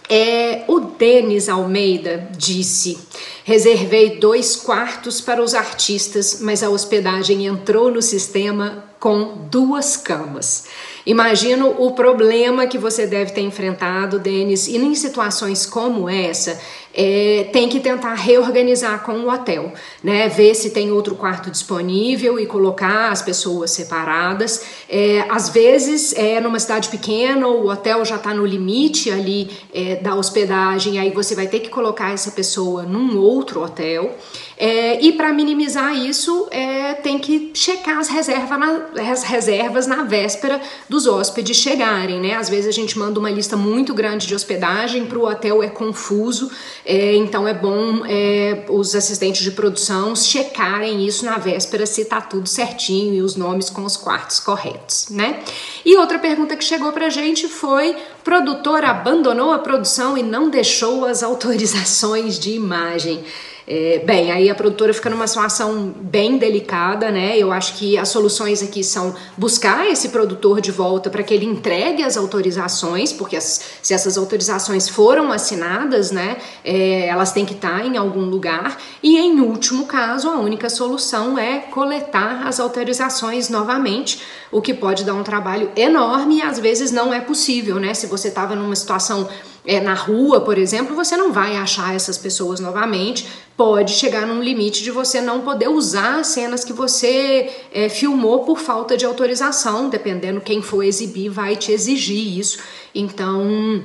É, 0.07 0.63
o 0.67 0.79
Denis 0.79 1.50
Almeida 1.50 2.27
disse: 2.38 2.98
reservei 3.43 4.17
dois 4.17 4.55
quartos 4.55 5.19
para 5.19 5.41
os 5.41 5.55
artistas, 5.55 6.39
mas 6.41 6.62
a 6.62 6.69
hospedagem 6.69 7.45
entrou 7.45 7.91
no 7.91 8.01
sistema 8.01 8.84
com 9.00 9.48
duas 9.50 9.98
camas. 9.98 10.65
Imagino 11.05 11.75
o 11.77 11.91
problema 11.91 12.65
que 12.65 12.77
você 12.77 13.05
deve 13.05 13.31
ter 13.31 13.41
enfrentado, 13.41 14.17
Denis, 14.17 14.67
e 14.67 14.77
em 14.77 14.95
situações 14.95 15.65
como 15.65 16.09
essa, 16.09 16.59
é, 16.97 17.50
tem 17.51 17.67
que 17.67 17.79
tentar 17.79 18.13
reorganizar 18.13 19.03
com 19.03 19.12
o 19.12 19.29
hotel, 19.29 19.74
né? 20.01 20.29
Ver 20.29 20.55
se 20.55 20.69
tem 20.69 20.91
outro 20.91 21.13
quarto 21.13 21.51
disponível 21.51 22.39
e 22.39 22.45
colocar 22.45 23.12
as 23.12 23.21
pessoas 23.21 23.71
separadas. 23.71 24.63
É, 24.89 25.25
às 25.29 25.50
vezes, 25.50 26.13
é 26.13 26.39
numa 26.39 26.59
cidade 26.59 26.88
pequena, 26.88 27.47
o 27.47 27.69
hotel 27.69 28.05
já 28.05 28.15
está 28.15 28.33
no 28.33 28.45
limite 28.45 29.12
ali 29.12 29.51
é, 29.74 29.97
da 29.97 30.15
hospedagem, 30.15 30.97
aí 30.97 31.12
você 31.12 31.35
vai 31.35 31.47
ter 31.47 31.59
que 31.59 31.69
colocar 31.69 32.13
essa 32.13 32.31
pessoa 32.31 32.83
num 32.83 33.19
outro 33.19 33.62
hotel. 33.62 34.15
É, 34.57 35.01
e 35.01 35.12
para 35.12 35.33
minimizar 35.33 35.93
isso, 35.93 36.47
é, 36.50 36.93
tem 36.93 37.19
que 37.19 37.51
checar 37.53 37.97
as, 37.97 38.07
reserva 38.07 38.57
na, 38.57 38.85
as 39.12 39.24
reservas 39.24 39.85
na 39.85 40.03
véspera 40.03 40.62
dos 40.95 41.07
hóspedes 41.07 41.57
chegarem, 41.57 42.21
né? 42.21 42.35
Às 42.35 42.47
vezes 42.47 42.67
a 42.67 42.71
gente 42.71 42.97
manda 42.97 43.19
uma 43.19 43.29
lista 43.29 43.57
muito 43.57 43.93
grande 43.93 44.25
de 44.25 44.33
hospedagem, 44.33 45.05
para 45.05 45.19
o 45.19 45.27
hotel 45.27 45.61
é 45.61 45.67
confuso, 45.67 46.49
é, 46.85 47.15
então 47.15 47.45
é 47.45 47.53
bom 47.53 48.05
é, 48.05 48.63
os 48.69 48.95
assistentes 48.95 49.43
de 49.43 49.51
produção 49.51 50.15
checarem 50.15 51.05
isso 51.05 51.25
na 51.25 51.37
véspera 51.37 51.85
se 51.85 52.05
tá 52.05 52.21
tudo 52.21 52.47
certinho 52.47 53.13
e 53.13 53.21
os 53.21 53.35
nomes 53.35 53.69
com 53.69 53.83
os 53.83 53.97
quartos 53.97 54.39
corretos, 54.39 55.07
né? 55.09 55.43
E 55.83 55.97
outra 55.97 56.17
pergunta 56.17 56.55
que 56.55 56.63
chegou 56.63 56.93
pra 56.93 57.09
gente 57.09 57.49
foi: 57.49 57.97
produtor 58.23 58.85
abandonou 58.85 59.51
a 59.51 59.59
produção 59.59 60.17
e 60.17 60.23
não 60.23 60.49
deixou 60.49 61.03
as 61.05 61.21
autorizações 61.23 62.39
de 62.39 62.51
imagem. 62.53 63.21
É, 63.67 64.03
bem, 64.05 64.31
aí 64.31 64.48
a 64.48 64.53
produtora 64.53 64.93
fica 64.93 65.10
numa 65.10 65.25
situação 65.25 65.91
bem 66.00 66.38
delicada, 66.38 67.10
né? 67.10 67.36
Eu 67.36 67.51
acho 67.51 67.74
que 67.74 67.98
as 67.98 68.10
soluções 68.10 68.62
aqui 68.62 68.84
são 68.84 69.15
buscar 69.36 69.88
esse 69.88 70.10
produtor 70.10 70.62
de 70.62 70.72
volta 70.72 71.10
para 71.10 71.24
que 71.24 71.34
ele 71.34 71.45
entregue 71.48 72.03
as 72.03 72.15
autorizações, 72.15 73.12
porque 73.12 73.36
as, 73.36 73.62
se 73.81 73.91
essas 73.91 74.19
autorizações 74.19 74.88
foram 74.88 75.31
assinadas, 75.31 76.12
né, 76.12 76.38
é, 76.63 77.07
elas 77.07 77.31
têm 77.31 77.43
que 77.43 77.53
estar 77.53 77.79
tá 77.79 77.86
em 77.86 77.98
algum 77.98 78.25
lugar. 78.25 78.77
E 79.01 79.17
em 79.17 79.39
último 79.39 79.88
caso, 79.88 80.29
a 80.29 80.38
única 80.38 80.69
solução 80.69 81.36
é 81.39 81.57
coletar 81.57 82.48
as 82.48 82.60
autorizações 82.60 83.50
novamente, 83.50 84.22
o 84.51 84.62
que 84.62 84.75
pode 84.75 85.03
dar 85.03 85.15
um 85.15 85.24
trabalho 85.24 85.72
enorme 85.75 86.38
e 86.38 86.41
às 86.43 86.60
vezes 86.60 86.91
não 86.91 87.12
é 87.12 87.19
possível, 87.19 87.79
né? 87.79 87.95
Se 87.95 88.05
você 88.05 88.27
estava 88.27 88.55
numa 88.55 88.75
situação 88.75 89.27
é, 89.65 89.79
na 89.79 89.93
rua, 89.93 90.41
por 90.41 90.57
exemplo, 90.57 90.95
você 90.95 91.17
não 91.17 91.31
vai 91.31 91.57
achar 91.57 91.95
essas 91.95 92.17
pessoas 92.17 92.60
novamente. 92.60 93.27
Pode 93.57 93.91
chegar 93.91 94.27
num 94.27 94.41
limite 94.41 94.84
de 94.84 94.91
você 94.91 95.22
não 95.22 95.41
poder 95.41 95.69
usar 95.69 96.24
cenas 96.24 96.63
que 96.63 96.74
você 96.74 97.50
é, 97.74 97.89
filmou 97.89 98.43
por 98.43 98.60
falta 98.60 98.95
de 98.95 99.05
autorização, 99.05 99.89
dependendo 99.89 100.41
quem 100.41 100.62
for 100.62 100.84
exibir, 100.84 101.29
vai 101.29 101.55
te 101.55 101.72
exigir 101.72 102.38
isso. 102.38 102.60
Então 102.93 103.84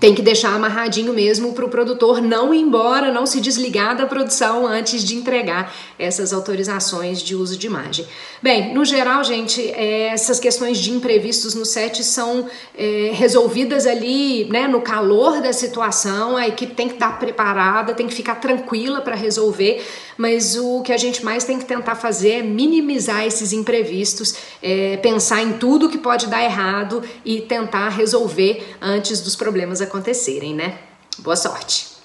tem 0.00 0.14
que 0.14 0.22
deixar 0.22 0.54
amarradinho 0.54 1.12
mesmo 1.12 1.52
para 1.52 1.64
o 1.64 1.68
produtor 1.68 2.20
não 2.20 2.52
ir 2.52 2.60
embora, 2.60 3.12
não 3.12 3.26
se 3.26 3.40
desligar 3.40 3.96
da 3.96 4.06
produção 4.06 4.66
antes 4.66 5.02
de 5.02 5.16
entregar 5.16 5.74
essas 5.98 6.32
autorizações 6.32 7.22
de 7.22 7.34
uso 7.34 7.56
de 7.56 7.66
imagem. 7.66 8.06
Bem, 8.42 8.74
no 8.74 8.84
geral, 8.84 9.24
gente, 9.24 9.62
é, 9.72 10.08
essas 10.08 10.38
questões 10.38 10.78
de 10.78 10.92
imprevistos 10.92 11.54
no 11.54 11.64
set 11.64 12.04
são 12.04 12.46
é, 12.76 13.10
resolvidas 13.14 13.86
ali, 13.86 14.44
né, 14.50 14.68
no 14.68 14.80
calor 14.80 15.40
da 15.40 15.52
situação. 15.52 16.36
A 16.36 16.46
equipe 16.46 16.74
tem 16.74 16.88
que 16.88 16.94
estar 16.94 17.18
preparada, 17.18 17.94
tem 17.94 18.06
que 18.06 18.14
ficar 18.14 18.36
tranquila 18.36 19.00
para 19.00 19.14
resolver, 19.14 19.84
mas 20.16 20.56
o 20.56 20.82
que 20.82 20.92
a 20.92 20.96
gente 20.96 21.24
mais 21.24 21.44
tem 21.44 21.58
que 21.58 21.64
tentar 21.64 21.94
fazer 21.94 22.30
é 22.30 22.42
minimizar 22.42 23.24
esses 23.24 23.52
imprevistos, 23.52 24.34
é, 24.62 24.96
pensar 24.98 25.42
em 25.42 25.54
tudo 25.54 25.88
que 25.88 25.98
pode 25.98 26.26
dar 26.26 26.42
errado 26.42 27.02
e 27.24 27.40
tentar 27.40 27.88
resolver 27.88 28.76
antes 28.80 29.20
dos 29.20 29.34
problemas 29.34 29.80
acontecerem, 29.86 30.54
né? 30.54 30.78
Boa 31.18 31.36
sorte! 31.36 31.96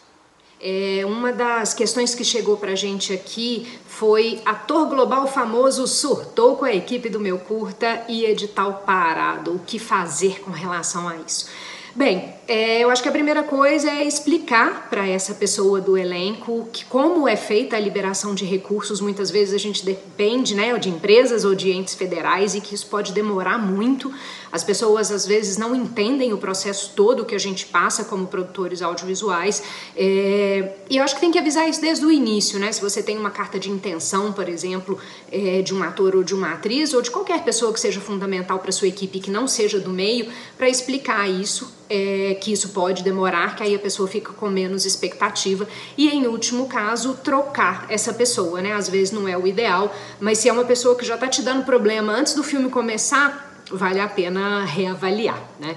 É, 0.63 1.03
uma 1.05 1.33
das 1.33 1.73
questões 1.73 2.13
que 2.13 2.23
chegou 2.23 2.55
pra 2.55 2.75
gente 2.75 3.11
aqui 3.11 3.67
foi 3.87 4.39
ator 4.45 4.87
global 4.87 5.27
famoso 5.27 5.87
surtou 5.87 6.55
com 6.55 6.65
a 6.65 6.73
equipe 6.73 7.09
do 7.09 7.19
meu 7.19 7.39
curta 7.39 8.05
e 8.07 8.25
edital 8.25 8.83
parado. 8.85 9.55
O 9.55 9.59
que 9.59 9.79
fazer 9.79 10.39
com 10.41 10.51
relação 10.51 11.07
a 11.09 11.15
isso? 11.15 11.49
Bem, 11.93 12.33
é, 12.47 12.79
eu 12.83 12.89
acho 12.89 13.03
que 13.03 13.09
a 13.09 13.11
primeira 13.11 13.43
coisa 13.43 13.89
é 13.89 14.05
explicar 14.05 14.89
para 14.89 15.05
essa 15.05 15.33
pessoa 15.33 15.81
do 15.81 15.97
elenco 15.97 16.67
que 16.71 16.85
como 16.85 17.27
é 17.27 17.35
feita 17.35 17.75
a 17.75 17.79
liberação 17.79 18.33
de 18.33 18.45
recursos. 18.45 19.01
Muitas 19.01 19.29
vezes 19.29 19.53
a 19.53 19.57
gente 19.57 19.83
depende, 19.83 20.55
né, 20.55 20.77
de 20.77 20.89
empresas 20.89 21.43
ou 21.43 21.53
de 21.53 21.69
entes 21.71 21.93
federais 21.93 22.55
e 22.55 22.61
que 22.61 22.73
isso 22.73 22.87
pode 22.87 23.11
demorar 23.11 23.57
muito. 23.57 24.13
As 24.51 24.63
pessoas 24.63 25.11
às 25.11 25.25
vezes 25.25 25.57
não 25.57 25.75
entendem 25.75 26.31
o 26.31 26.37
processo 26.37 26.93
todo 26.95 27.25
que 27.25 27.35
a 27.35 27.39
gente 27.39 27.65
passa 27.65 28.05
como 28.05 28.25
produtores 28.25 28.81
audiovisuais. 28.81 29.61
É, 29.95 30.73
e 30.89 30.97
eu 30.97 31.03
acho 31.03 31.15
que 31.15 31.21
tem 31.21 31.31
que 31.31 31.39
avisar 31.39 31.69
isso 31.69 31.81
desde 31.81 32.05
o 32.05 32.11
início, 32.11 32.57
né? 32.57 32.71
Se 32.71 32.81
você 32.81 33.03
tem 33.03 33.17
uma 33.17 33.31
carta 33.31 33.59
de 33.59 33.69
intenção, 33.69 34.31
por 34.31 34.47
exemplo, 34.47 34.97
é, 35.31 35.61
de 35.61 35.73
um 35.73 35.83
ator 35.83 36.15
ou 36.15 36.23
de 36.23 36.33
uma 36.33 36.53
atriz 36.53 36.93
ou 36.93 37.01
de 37.01 37.11
qualquer 37.11 37.43
pessoa 37.43 37.71
que 37.73 37.79
seja 37.79 37.99
fundamental 37.99 38.59
para 38.59 38.71
sua 38.71 38.87
equipe 38.87 39.19
que 39.19 39.31
não 39.31 39.45
seja 39.47 39.79
do 39.79 39.89
meio, 39.89 40.27
para 40.57 40.69
explicar 40.69 41.29
isso 41.29 41.80
é, 41.91 42.35
que 42.35 42.53
isso 42.53 42.69
pode 42.69 43.03
demorar, 43.03 43.53
que 43.57 43.63
aí 43.63 43.75
a 43.75 43.79
pessoa 43.79 44.07
fica 44.07 44.31
com 44.31 44.47
menos 44.47 44.85
expectativa 44.85 45.67
e, 45.97 46.07
em 46.07 46.25
último 46.25 46.67
caso, 46.67 47.15
trocar 47.21 47.85
essa 47.89 48.13
pessoa, 48.13 48.61
né? 48.61 48.71
Às 48.71 48.87
vezes 48.87 49.11
não 49.11 49.27
é 49.27 49.37
o 49.37 49.45
ideal, 49.45 49.93
mas 50.17 50.37
se 50.37 50.47
é 50.47 50.53
uma 50.53 50.63
pessoa 50.63 50.95
que 50.95 51.05
já 51.05 51.15
está 51.15 51.27
te 51.27 51.41
dando 51.41 51.65
problema 51.65 52.13
antes 52.13 52.33
do 52.33 52.43
filme 52.43 52.69
começar, 52.69 53.61
vale 53.69 53.99
a 53.99 54.07
pena 54.07 54.63
reavaliar, 54.63 55.43
né? 55.59 55.75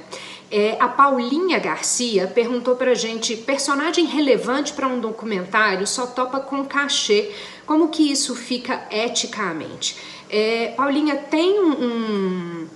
É, 0.53 0.77
a 0.79 0.87
Paulinha 0.87 1.59
Garcia 1.59 2.29
perguntou 2.29 2.77
pra 2.77 2.95
gente: 2.95 3.37
personagem 3.37 4.07
relevante 4.07 4.73
para 4.73 4.87
um 4.87 5.01
documentário 5.01 5.85
só 5.85 6.07
topa 6.07 6.39
com 6.39 6.65
cachê. 6.65 7.33
Como 7.67 7.89
que 7.89 8.13
isso 8.13 8.37
fica 8.37 8.87
eticamente? 8.89 9.97
É, 10.31 10.69
Paulinha, 10.77 11.17
tem 11.17 11.59
um. 11.59 11.71
um 11.73 12.67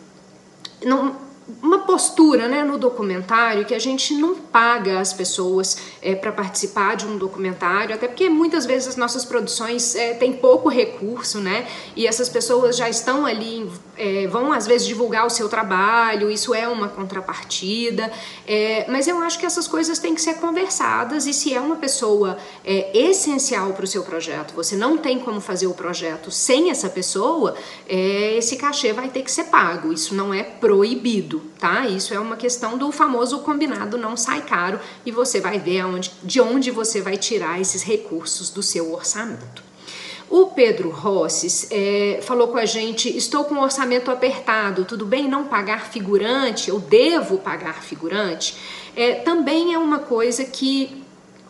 não, 0.85 1.28
uma 1.63 1.81
postura 1.81 2.49
né, 2.49 2.63
no 2.63 2.79
documentário 2.79 3.65
que 3.65 3.75
a 3.75 3.79
gente 3.79 4.15
não 4.15 4.35
paga 4.35 5.01
as 5.01 5.13
pessoas 5.13 5.79
é, 6.03 6.15
para 6.15 6.31
participar 6.31 6.97
de 6.97 7.07
um 7.07 7.17
documentário, 7.17 7.95
até 7.95 8.07
porque 8.07 8.29
muitas 8.29 8.67
vezes 8.67 8.89
as 8.89 8.97
nossas 8.97 9.25
produções 9.25 9.95
é, 9.95 10.15
têm 10.15 10.33
pouco 10.35 10.69
recurso, 10.69 11.41
né? 11.41 11.67
E 11.97 12.07
essas 12.07 12.29
pessoas 12.29 12.77
já 12.77 12.89
estão 12.89 13.25
ali 13.25 13.71
é, 13.99 14.27
vão 14.29 14.53
às 14.53 14.67
vezes 14.67 14.87
divulgar 14.87 15.27
o 15.27 15.31
seu 15.31 15.49
trabalho, 15.49 16.31
isso 16.31 16.55
é 16.55 16.69
uma 16.69 16.89
contrapartida, 16.89 18.11
é, 18.47 18.87
mas 18.89 19.09
eu 19.09 19.21
acho 19.21 19.39
que 19.39 19.45
essas 19.45 19.67
coisas 19.67 19.99
têm 19.99 20.15
que 20.15 20.21
ser 20.21 20.35
conversadas 20.35 21.27
e 21.27 21.35
se 21.35 21.53
é 21.53 21.61
uma 21.61 21.77
pessoa 21.77 22.39
é, 22.65 22.97
essencial 22.97 23.73
para 23.73 23.85
o 23.85 23.89
seu 23.89 24.05
projeto, 24.05 24.55
você 24.55 24.77
não 24.77 24.97
tem 24.97 25.19
como 25.19 25.41
fazer 25.41 25.67
o 25.67 25.75
projeto 25.75 26.31
sem 26.31 26.71
essa 26.71 26.89
pessoa, 26.89 27.57
é, 27.89 28.37
esse 28.37 28.57
cachê 28.57 28.93
vai 28.93 29.09
ter 29.09 29.23
que 29.23 29.31
ser 29.31 29.45
pago. 29.45 29.93
Isso 29.93 30.15
não 30.15 30.33
é 30.33 30.43
proibido, 30.43 31.38
tá? 31.59 31.87
Isso 31.87 32.13
é 32.13 32.19
uma 32.19 32.37
questão 32.37 32.77
do 32.77 32.91
famoso 32.93 33.41
combinado 33.41 33.99
não 33.99 34.17
sai 34.17 34.43
caro 34.43 34.81
e 35.05 35.11
você 35.11 35.41
vai 35.41 35.59
ver 35.59 35.81
aonde, 35.81 36.13
de 36.23 36.41
onde 36.41 36.71
você 36.71 37.01
vai 37.01 37.17
tirar 37.17 37.61
esses 37.61 37.83
recursos 37.83 38.51
do 38.51 38.63
seu 38.63 38.93
orçamento. 38.93 39.69
O 40.31 40.49
Pedro 40.49 40.91
Rosses 40.91 41.69
é, 41.71 42.21
falou 42.23 42.49
com 42.49 42.59
a 42.59 42.67
gente: 42.67 43.09
estou 43.17 43.45
com 43.45 43.55
um 43.55 43.63
orçamento 43.63 44.11
apertado, 44.11 44.85
tudo 44.85 45.07
bem 45.07 45.27
não 45.27 45.45
pagar 45.45 45.87
figurante? 45.87 46.69
Eu 46.69 46.79
devo 46.79 47.39
pagar 47.39 47.83
figurante? 47.83 48.55
É, 48.95 49.15
também 49.15 49.73
é 49.73 49.79
uma 49.79 50.01
coisa 50.01 50.45
que 50.45 51.03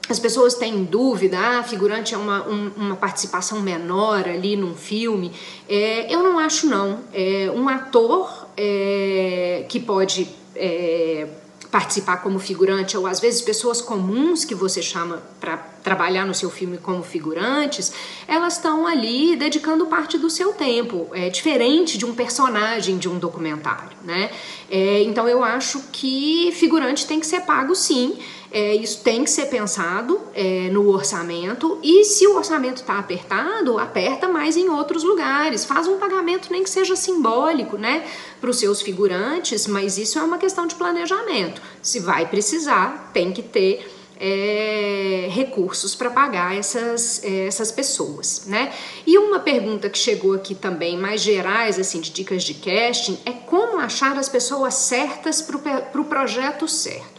as 0.09 0.19
pessoas 0.19 0.55
têm 0.55 0.85
dúvida, 0.85 1.39
ah, 1.39 1.63
figurante 1.63 2.15
é 2.15 2.17
uma, 2.17 2.47
um, 2.49 2.71
uma 2.77 2.97
participação 2.97 3.61
menor 3.61 4.27
ali 4.27 4.57
num 4.57 4.75
filme. 4.75 5.33
É, 5.69 6.13
eu 6.13 6.23
não 6.23 6.39
acho, 6.39 6.67
não. 6.67 7.01
É, 7.13 7.53
um 7.55 7.69
ator 7.69 8.48
é, 8.61 9.65
que 9.69 9.79
pode 9.79 10.29
é, 10.57 11.29
participar 11.71 12.17
como 12.17 12.41
figurante, 12.41 12.97
ou 12.97 13.07
às 13.07 13.21
vezes 13.21 13.41
pessoas 13.41 13.81
comuns 13.81 14.45
que 14.45 14.55
você 14.55 14.83
chama 14.83 15.23
para 15.39 15.57
trabalhar 15.57 16.27
no 16.27 16.35
seu 16.35 16.51
filme 16.51 16.77
como 16.77 17.03
figurantes, 17.05 17.93
elas 18.27 18.55
estão 18.55 18.87
ali 18.87 19.37
dedicando 19.37 19.87
parte 19.87 20.19
do 20.19 20.29
seu 20.29 20.53
tempo. 20.53 21.09
É 21.13 21.29
diferente 21.29 21.97
de 21.97 22.05
um 22.05 22.15
personagem 22.15 22.99
de 22.99 23.09
um 23.09 23.17
documentário, 23.19 23.97
né? 24.03 24.31
É, 24.69 25.03
então 25.03 25.29
eu 25.29 25.45
acho 25.45 25.81
que 25.93 26.51
figurante 26.53 27.07
tem 27.07 27.21
que 27.21 27.27
ser 27.27 27.43
pago 27.43 27.77
sim. 27.77 28.19
É, 28.51 28.75
isso 28.75 29.03
tem 29.03 29.25
que 29.25 29.31
ser 29.31 29.47
pensado 29.47 30.21
é, 30.35 30.71
no 30.71 30.89
orçamento 30.89 31.79
e 31.83 32.05
se 32.05 32.27
o 32.27 32.37
orçamento 32.37 32.79
está 32.79 32.99
apertado, 32.99 33.79
aperta 33.79 34.27
mais 34.27 34.57
em 34.57 34.71
outros 34.71 35.05
lugares. 35.05 35.65
Faz 35.65 35.87
um 35.87 35.99
pagamento 35.99 36.51
nem 36.51 36.63
que 36.63 36.71
seja 36.71 36.97
simbólico, 36.97 37.77
né, 37.77 38.07
para 38.41 38.49
os 38.49 38.59
seus 38.59 38.81
figurantes, 38.81 39.67
mas 39.67 39.99
isso 39.99 40.19
é 40.19 40.23
uma 40.23 40.39
questão 40.39 40.67
de 40.67 40.75
planejamento. 40.75 41.61
Se 41.83 42.01
vai 42.01 42.27
precisar, 42.27 43.11
tem 43.13 43.33
que 43.33 43.43
ter 43.43 43.87
é, 44.21 45.29
recursos 45.31 45.95
para 45.95 46.11
pagar 46.11 46.57
essas, 46.57 47.23
é, 47.23 47.47
essas 47.47 47.71
pessoas, 47.71 48.45
né? 48.47 48.73
E 49.07 49.17
uma 49.17 49.39
pergunta 49.39 49.89
que 49.89 49.99
chegou 49.99 50.33
aqui 50.33 50.55
também, 50.55 50.97
mais 50.99 51.21
gerais, 51.21 51.79
assim, 51.79 52.01
de 52.01 52.11
dicas 52.11 52.43
de 52.43 52.55
casting, 52.55 53.19
é 53.25 53.33
como 53.33 53.79
achar 53.79 54.19
as 54.19 54.29
pessoas 54.29 54.75
certas 54.75 55.41
para 55.41 55.57
o 55.57 55.61
pro 55.93 56.05
projeto 56.05 56.67
certo. 56.67 57.18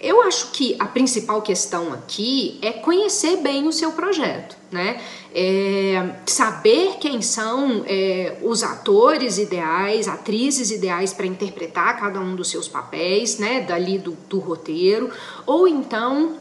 Eu 0.00 0.22
acho 0.22 0.50
que 0.52 0.74
a 0.78 0.86
principal 0.86 1.42
questão 1.42 1.92
aqui 1.92 2.58
é 2.62 2.72
conhecer 2.72 3.36
bem 3.36 3.68
o 3.68 3.72
seu 3.72 3.92
projeto, 3.92 4.56
né? 4.72 4.98
É 5.34 6.16
saber 6.26 6.96
quem 6.98 7.20
são 7.20 7.84
é, 7.86 8.38
os 8.42 8.62
atores 8.62 9.36
ideais, 9.36 10.08
atrizes 10.08 10.70
ideais 10.70 11.12
para 11.12 11.26
interpretar 11.26 12.00
cada 12.00 12.18
um 12.18 12.34
dos 12.34 12.48
seus 12.48 12.66
papéis, 12.66 13.38
né? 13.38 13.60
Dali 13.60 13.98
do, 13.98 14.16
do 14.26 14.38
roteiro, 14.38 15.10
ou 15.44 15.68
então 15.68 16.38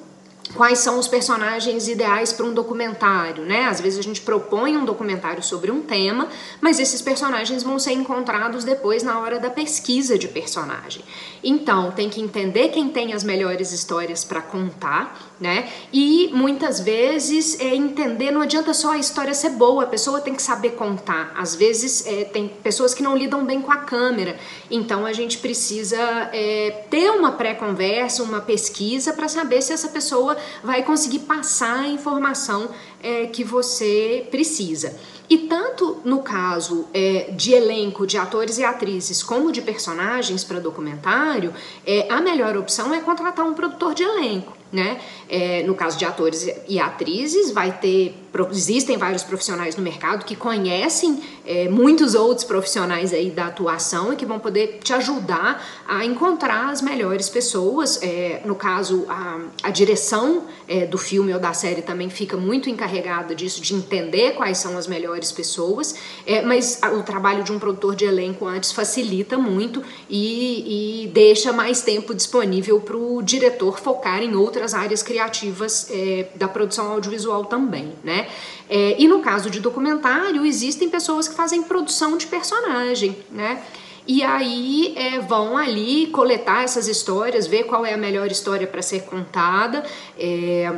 quais 0.55 0.79
são 0.79 0.97
os 0.97 1.07
personagens 1.07 1.87
ideais 1.87 2.33
para 2.33 2.45
um 2.45 2.53
documentário, 2.53 3.43
né? 3.43 3.65
Às 3.65 3.79
vezes 3.79 3.99
a 3.99 4.01
gente 4.01 4.21
propõe 4.21 4.75
um 4.75 4.83
documentário 4.83 5.43
sobre 5.43 5.71
um 5.71 5.81
tema, 5.81 6.27
mas 6.59 6.79
esses 6.79 7.01
personagens 7.01 7.61
vão 7.63 7.77
ser 7.77 7.91
encontrados 7.91 8.63
depois 8.63 9.03
na 9.03 9.19
hora 9.19 9.39
da 9.39 9.49
pesquisa 9.49 10.17
de 10.17 10.27
personagem. 10.27 11.03
Então, 11.43 11.91
tem 11.91 12.09
que 12.09 12.19
entender 12.19 12.69
quem 12.69 12.89
tem 12.89 13.13
as 13.13 13.23
melhores 13.23 13.71
histórias 13.71 14.23
para 14.23 14.41
contar, 14.41 15.35
né? 15.39 15.69
E 15.93 16.29
muitas 16.33 16.79
vezes 16.79 17.59
é 17.59 17.75
entender, 17.75 18.31
não 18.31 18.41
adianta 18.41 18.73
só 18.73 18.93
a 18.93 18.97
história 18.97 19.33
ser 19.33 19.51
boa, 19.51 19.83
a 19.83 19.87
pessoa 19.87 20.19
tem 20.19 20.33
que 20.33 20.41
saber 20.41 20.71
contar. 20.71 21.31
Às 21.37 21.55
vezes 21.55 22.05
é, 22.07 22.25
tem 22.25 22.47
pessoas 22.47 22.93
que 22.93 23.03
não 23.03 23.15
lidam 23.15 23.45
bem 23.45 23.61
com 23.61 23.71
a 23.71 23.77
câmera, 23.77 24.37
então 24.69 25.05
a 25.05 25.13
gente 25.13 25.37
precisa 25.37 25.97
é, 26.33 26.85
ter 26.89 27.11
uma 27.11 27.33
pré-conversa, 27.33 28.23
uma 28.23 28.41
pesquisa 28.41 29.13
para 29.13 29.27
saber 29.27 29.61
se 29.61 29.71
essa 29.71 29.89
pessoa 29.89 30.38
vai 30.63 30.83
conseguir 30.83 31.19
passar 31.19 31.79
a 31.79 31.87
informação 31.87 32.69
é, 33.01 33.27
que 33.27 33.43
você 33.43 34.27
precisa. 34.29 34.97
E 35.29 35.37
tanto 35.37 36.01
no 36.03 36.23
caso 36.23 36.87
é, 36.93 37.31
de 37.31 37.53
elenco 37.53 38.07
de 38.07 38.17
atores 38.17 38.57
e 38.57 38.63
atrizes 38.63 39.21
como 39.21 39.51
de 39.51 39.61
personagens 39.61 40.43
para 40.43 40.59
documentário, 40.59 41.53
é, 41.85 42.11
a 42.11 42.19
melhor 42.19 42.57
opção 42.57 42.93
é 42.93 42.99
contratar 42.99 43.45
um 43.45 43.53
produtor 43.53 43.93
de 43.93 44.03
elenco 44.03 44.58
né? 44.71 44.99
É, 45.27 45.63
no 45.63 45.75
caso 45.75 45.97
de 45.97 46.05
atores 46.05 46.47
e 46.67 46.79
atrizes, 46.79 47.51
vai 47.51 47.71
ter 47.79 48.15
existem 48.51 48.97
vários 48.97 49.23
profissionais 49.23 49.75
no 49.75 49.81
mercado 49.81 50.23
que 50.23 50.35
conhecem 50.35 51.19
é, 51.45 51.67
muitos 51.67 52.13
outros 52.13 52.45
profissionais 52.45 53.11
aí 53.11 53.31
da 53.31 53.47
atuação 53.47 54.13
e 54.13 54.15
que 54.15 54.25
vão 54.25 54.39
poder 54.39 54.79
te 54.83 54.93
ajudar 54.93 55.63
a 55.87 56.05
encontrar 56.05 56.69
as 56.69 56.81
melhores 56.81 57.27
pessoas. 57.27 57.99
É, 58.01 58.41
no 58.45 58.55
caso, 58.55 59.05
a, 59.09 59.39
a 59.63 59.69
direção 59.71 60.43
é, 60.67 60.85
do 60.85 60.97
filme 60.97 61.33
ou 61.33 61.39
da 61.39 61.53
série 61.53 61.81
também 61.81 62.09
fica 62.09 62.37
muito 62.37 62.69
encarregada 62.69 63.33
disso, 63.33 63.61
de 63.61 63.73
entender 63.73 64.33
quais 64.33 64.57
são 64.59 64.77
as 64.77 64.85
melhores 64.85 65.31
pessoas, 65.31 65.95
é, 66.25 66.41
mas 66.41 66.79
o 66.97 67.01
trabalho 67.01 67.43
de 67.43 67.51
um 67.51 67.57
produtor 67.57 67.95
de 67.95 68.05
elenco 68.05 68.45
antes 68.45 68.71
facilita 68.71 69.37
muito 69.37 69.81
e, 70.07 71.05
e 71.05 71.07
deixa 71.07 71.51
mais 71.51 71.81
tempo 71.81 72.13
disponível 72.13 72.79
para 72.79 72.95
o 72.95 73.21
diretor 73.23 73.79
focar 73.79 74.21
em 74.21 74.35
outras 74.35 74.58
outras 74.59 74.73
áreas 74.73 75.01
criativas 75.01 75.87
é, 75.89 76.27
da 76.35 76.47
produção 76.47 76.91
audiovisual 76.91 77.45
também, 77.45 77.93
né? 78.03 78.27
É, 78.69 78.95
e 78.99 79.07
no 79.07 79.21
caso 79.21 79.49
de 79.49 79.59
documentário, 79.61 80.45
existem 80.45 80.89
pessoas 80.89 81.27
que 81.29 81.35
fazem 81.35 81.63
produção 81.63 82.17
de 82.17 82.27
personagem, 82.27 83.17
né? 83.31 83.63
E 84.05 84.21
aí 84.21 84.93
é, 84.97 85.19
vão 85.19 85.57
ali 85.57 86.07
coletar 86.07 86.63
essas 86.63 86.87
histórias, 86.87 87.47
ver 87.47 87.63
qual 87.63 87.85
é 87.85 87.93
a 87.93 87.97
melhor 87.97 88.29
história 88.29 88.67
para 88.67 88.81
ser 88.81 89.03
contada. 89.03 89.83
É, 90.17 90.73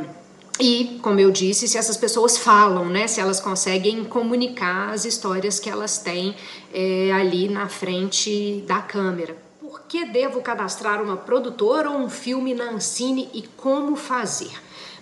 e, 0.60 1.00
como 1.02 1.18
eu 1.18 1.30
disse, 1.30 1.66
se 1.66 1.76
essas 1.76 1.96
pessoas 1.96 2.38
falam, 2.38 2.84
né? 2.84 3.08
Se 3.08 3.20
elas 3.20 3.40
conseguem 3.40 4.04
comunicar 4.04 4.90
as 4.90 5.04
histórias 5.04 5.58
que 5.58 5.68
elas 5.68 5.98
têm 5.98 6.36
é, 6.72 7.10
ali 7.12 7.48
na 7.48 7.68
frente 7.68 8.62
da 8.66 8.80
câmera 8.80 9.41
que 9.92 10.06
devo 10.06 10.40
cadastrar 10.40 11.02
uma 11.02 11.18
produtora 11.18 11.90
ou 11.90 11.98
um 11.98 12.08
filme 12.08 12.54
na 12.54 12.70
Ancine 12.70 13.28
e 13.34 13.42
como 13.42 13.94
fazer? 13.94 14.50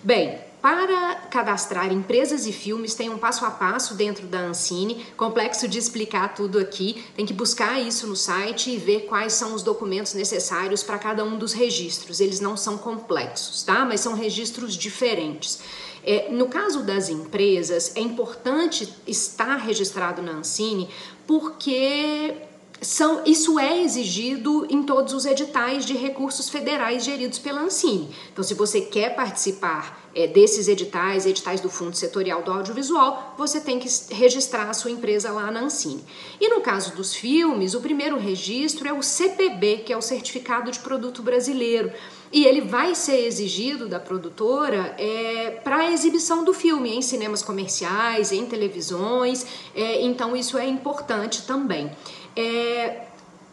Bem, 0.03 0.37
para 0.61 1.15
cadastrar 1.31 1.93
empresas 1.93 2.45
e 2.45 2.51
filmes 2.51 2.93
tem 2.93 3.09
um 3.09 3.17
passo 3.17 3.45
a 3.45 3.51
passo 3.51 3.93
dentro 3.95 4.27
da 4.27 4.39
Ancine, 4.39 5.05
complexo 5.15 5.65
de 5.65 5.79
explicar 5.79 6.35
tudo 6.35 6.59
aqui, 6.59 7.05
tem 7.15 7.25
que 7.25 7.31
buscar 7.31 7.79
isso 7.79 8.05
no 8.05 8.17
site 8.17 8.71
e 8.71 8.75
ver 8.75 9.05
quais 9.05 9.31
são 9.31 9.55
os 9.55 9.63
documentos 9.63 10.13
necessários 10.13 10.83
para 10.83 10.99
cada 10.99 11.23
um 11.23 11.37
dos 11.37 11.53
registros. 11.53 12.19
Eles 12.19 12.41
não 12.41 12.57
são 12.57 12.77
complexos, 12.77 13.63
tá? 13.63 13.85
Mas 13.85 14.01
são 14.01 14.13
registros 14.13 14.75
diferentes. 14.75 15.61
É, 16.03 16.29
no 16.29 16.47
caso 16.47 16.83
das 16.83 17.07
empresas, 17.07 17.95
é 17.95 18.01
importante 18.01 18.93
estar 19.07 19.55
registrado 19.55 20.21
na 20.21 20.33
Ancine 20.33 20.89
porque 21.25 22.50
são, 22.81 23.21
isso 23.27 23.59
é 23.59 23.79
exigido 23.83 24.65
em 24.67 24.81
todos 24.81 25.13
os 25.13 25.27
editais 25.27 25.85
de 25.85 25.93
recursos 25.93 26.49
federais 26.49 27.03
geridos 27.03 27.37
pela 27.37 27.61
Ancine. 27.61 28.09
Então, 28.33 28.43
se 28.43 28.55
você 28.55 28.81
quer 28.81 29.15
participar 29.15 30.09
é, 30.15 30.25
desses 30.25 30.67
editais, 30.67 31.27
editais 31.27 31.61
do 31.61 31.69
Fundo 31.69 31.95
Setorial 31.95 32.41
do 32.41 32.51
Audiovisual, 32.51 33.35
você 33.37 33.61
tem 33.61 33.77
que 33.77 33.87
registrar 34.15 34.67
a 34.67 34.73
sua 34.73 34.89
empresa 34.89 35.31
lá 35.31 35.51
na 35.51 35.61
Ancine. 35.61 36.03
E 36.39 36.49
no 36.49 36.61
caso 36.61 36.95
dos 36.95 37.13
filmes, 37.13 37.75
o 37.75 37.81
primeiro 37.81 38.17
registro 38.17 38.87
é 38.87 38.93
o 38.93 39.03
CPB, 39.03 39.83
que 39.85 39.93
é 39.93 39.97
o 39.97 40.01
Certificado 40.01 40.71
de 40.71 40.79
Produto 40.79 41.21
Brasileiro. 41.21 41.91
E 42.33 42.45
ele 42.45 42.61
vai 42.61 42.95
ser 42.95 43.25
exigido 43.25 43.89
da 43.89 43.99
produtora 43.99 44.95
é, 44.97 45.59
para 45.63 45.77
a 45.77 45.91
exibição 45.91 46.45
do 46.45 46.53
filme 46.53 46.95
em 46.95 47.01
cinemas 47.01 47.43
comerciais, 47.43 48.31
em 48.31 48.45
televisões, 48.45 49.45
é, 49.75 50.01
então 50.01 50.35
isso 50.35 50.57
é 50.57 50.65
importante 50.65 51.45
também. 51.45 51.91
É, 52.35 53.01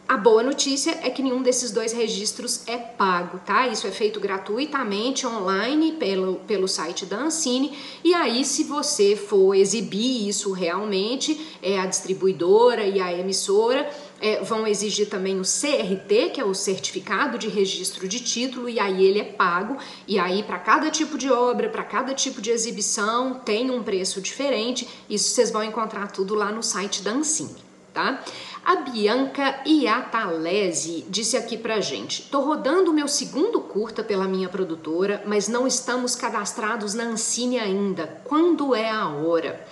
a 0.09 0.17
boa 0.17 0.41
notícia 0.41 0.97
é 1.03 1.09
que 1.11 1.21
nenhum 1.21 1.43
desses 1.43 1.69
dois 1.69 1.93
registros 1.93 2.63
é 2.65 2.77
pago, 2.77 3.39
tá? 3.45 3.67
Isso 3.67 3.85
é 3.85 3.91
feito 3.91 4.19
gratuitamente 4.19 5.27
online 5.27 5.91
pelo, 5.99 6.37
pelo 6.47 6.67
site 6.67 7.05
da 7.05 7.17
Ancine. 7.17 7.77
E 8.03 8.15
aí, 8.15 8.43
se 8.43 8.63
você 8.63 9.15
for 9.15 9.53
exibir 9.53 10.27
isso 10.27 10.51
realmente, 10.51 11.55
é, 11.61 11.79
a 11.79 11.85
distribuidora 11.85 12.85
e 12.85 12.99
a 12.99 13.13
emissora 13.13 13.87
é, 14.19 14.41
vão 14.41 14.65
exigir 14.65 15.07
também 15.09 15.39
o 15.39 15.43
CRT, 15.43 16.31
que 16.33 16.41
é 16.41 16.43
o 16.43 16.55
Certificado 16.55 17.37
de 17.37 17.47
Registro 17.47 18.07
de 18.07 18.19
Título, 18.19 18.67
e 18.67 18.79
aí 18.79 19.05
ele 19.05 19.19
é 19.19 19.25
pago. 19.25 19.77
E 20.07 20.17
aí, 20.17 20.41
para 20.41 20.57
cada 20.57 20.89
tipo 20.89 21.19
de 21.19 21.29
obra, 21.29 21.69
para 21.69 21.83
cada 21.83 22.15
tipo 22.15 22.41
de 22.41 22.49
exibição, 22.49 23.35
tem 23.35 23.69
um 23.69 23.83
preço 23.83 24.19
diferente. 24.21 24.89
Isso 25.07 25.35
vocês 25.35 25.51
vão 25.51 25.63
encontrar 25.63 26.11
tudo 26.11 26.33
lá 26.33 26.51
no 26.51 26.63
site 26.63 27.03
da 27.03 27.11
Ancine 27.11 27.68
tá? 27.99 28.23
A 28.63 28.77
Bianca 28.77 29.61
Iatalese 29.65 31.05
disse 31.09 31.35
aqui 31.35 31.57
pra 31.57 31.81
gente: 31.81 32.29
tô 32.29 32.39
rodando 32.39 32.91
o 32.91 32.93
meu 32.93 33.07
segundo 33.07 33.59
curta 33.59 34.03
pela 34.03 34.25
minha 34.25 34.47
produtora, 34.47 35.21
mas 35.25 35.47
não 35.47 35.67
estamos 35.67 36.15
cadastrados 36.15 36.93
na 36.93 37.03
Ancine 37.03 37.59
ainda. 37.59 38.21
Quando 38.25 38.73
é 38.73 38.89
a 38.89 39.07
hora? 39.07 39.65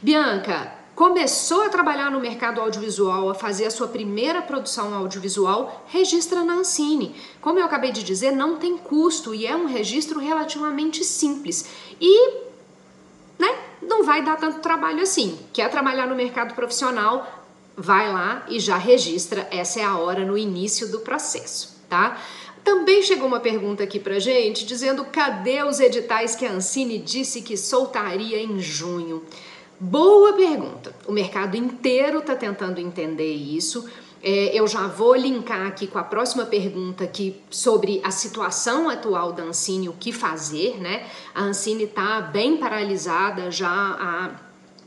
Bianca, 0.00 0.72
começou 0.94 1.62
a 1.62 1.68
trabalhar 1.68 2.10
no 2.10 2.20
mercado 2.20 2.60
audiovisual, 2.60 3.28
a 3.28 3.34
fazer 3.34 3.66
a 3.66 3.70
sua 3.70 3.88
primeira 3.88 4.40
produção 4.40 4.94
audiovisual, 4.94 5.84
registra 5.88 6.42
na 6.42 6.54
Ancine. 6.54 7.14
Como 7.40 7.58
eu 7.58 7.64
acabei 7.64 7.90
de 7.92 8.02
dizer, 8.02 8.30
não 8.30 8.56
tem 8.56 8.78
custo 8.78 9.34
e 9.34 9.46
é 9.46 9.56
um 9.56 9.66
registro 9.66 10.20
relativamente 10.20 11.02
simples. 11.02 11.66
E, 12.00 12.34
né, 13.38 13.58
não 13.82 14.04
vai 14.04 14.22
dar 14.22 14.36
tanto 14.36 14.60
trabalho 14.60 15.02
assim. 15.02 15.38
Quer 15.52 15.70
trabalhar 15.70 16.06
no 16.06 16.14
mercado 16.14 16.54
profissional? 16.54 17.43
Vai 17.76 18.12
lá 18.12 18.44
e 18.48 18.60
já 18.60 18.76
registra. 18.76 19.48
Essa 19.50 19.80
é 19.80 19.84
a 19.84 19.96
hora 19.98 20.24
no 20.24 20.38
início 20.38 20.90
do 20.90 21.00
processo, 21.00 21.76
tá? 21.88 22.20
Também 22.62 23.02
chegou 23.02 23.26
uma 23.26 23.40
pergunta 23.40 23.82
aqui 23.82 23.98
pra 23.98 24.18
gente 24.18 24.64
dizendo 24.64 25.04
cadê 25.04 25.62
os 25.62 25.80
editais 25.80 26.34
que 26.34 26.46
a 26.46 26.52
Ancine 26.52 26.98
disse 26.98 27.42
que 27.42 27.56
soltaria 27.56 28.42
em 28.42 28.58
junho. 28.58 29.22
Boa 29.78 30.32
pergunta. 30.32 30.94
O 31.06 31.12
mercado 31.12 31.56
inteiro 31.56 32.20
está 32.20 32.34
tentando 32.34 32.80
entender 32.80 33.32
isso. 33.32 33.86
É, 34.22 34.58
eu 34.58 34.66
já 34.66 34.86
vou 34.86 35.14
linkar 35.14 35.66
aqui 35.66 35.86
com 35.86 35.98
a 35.98 36.02
próxima 36.02 36.46
pergunta 36.46 37.04
aqui 37.04 37.36
sobre 37.50 38.00
a 38.02 38.10
situação 38.10 38.88
atual 38.88 39.32
da 39.32 39.42
Ancine, 39.42 39.90
o 39.90 39.92
que 39.92 40.12
fazer, 40.12 40.80
né? 40.80 41.06
A 41.34 41.42
Ancine 41.42 41.84
está 41.84 42.22
bem 42.22 42.56
paralisada 42.56 43.50
já 43.50 43.68
há 43.68 44.30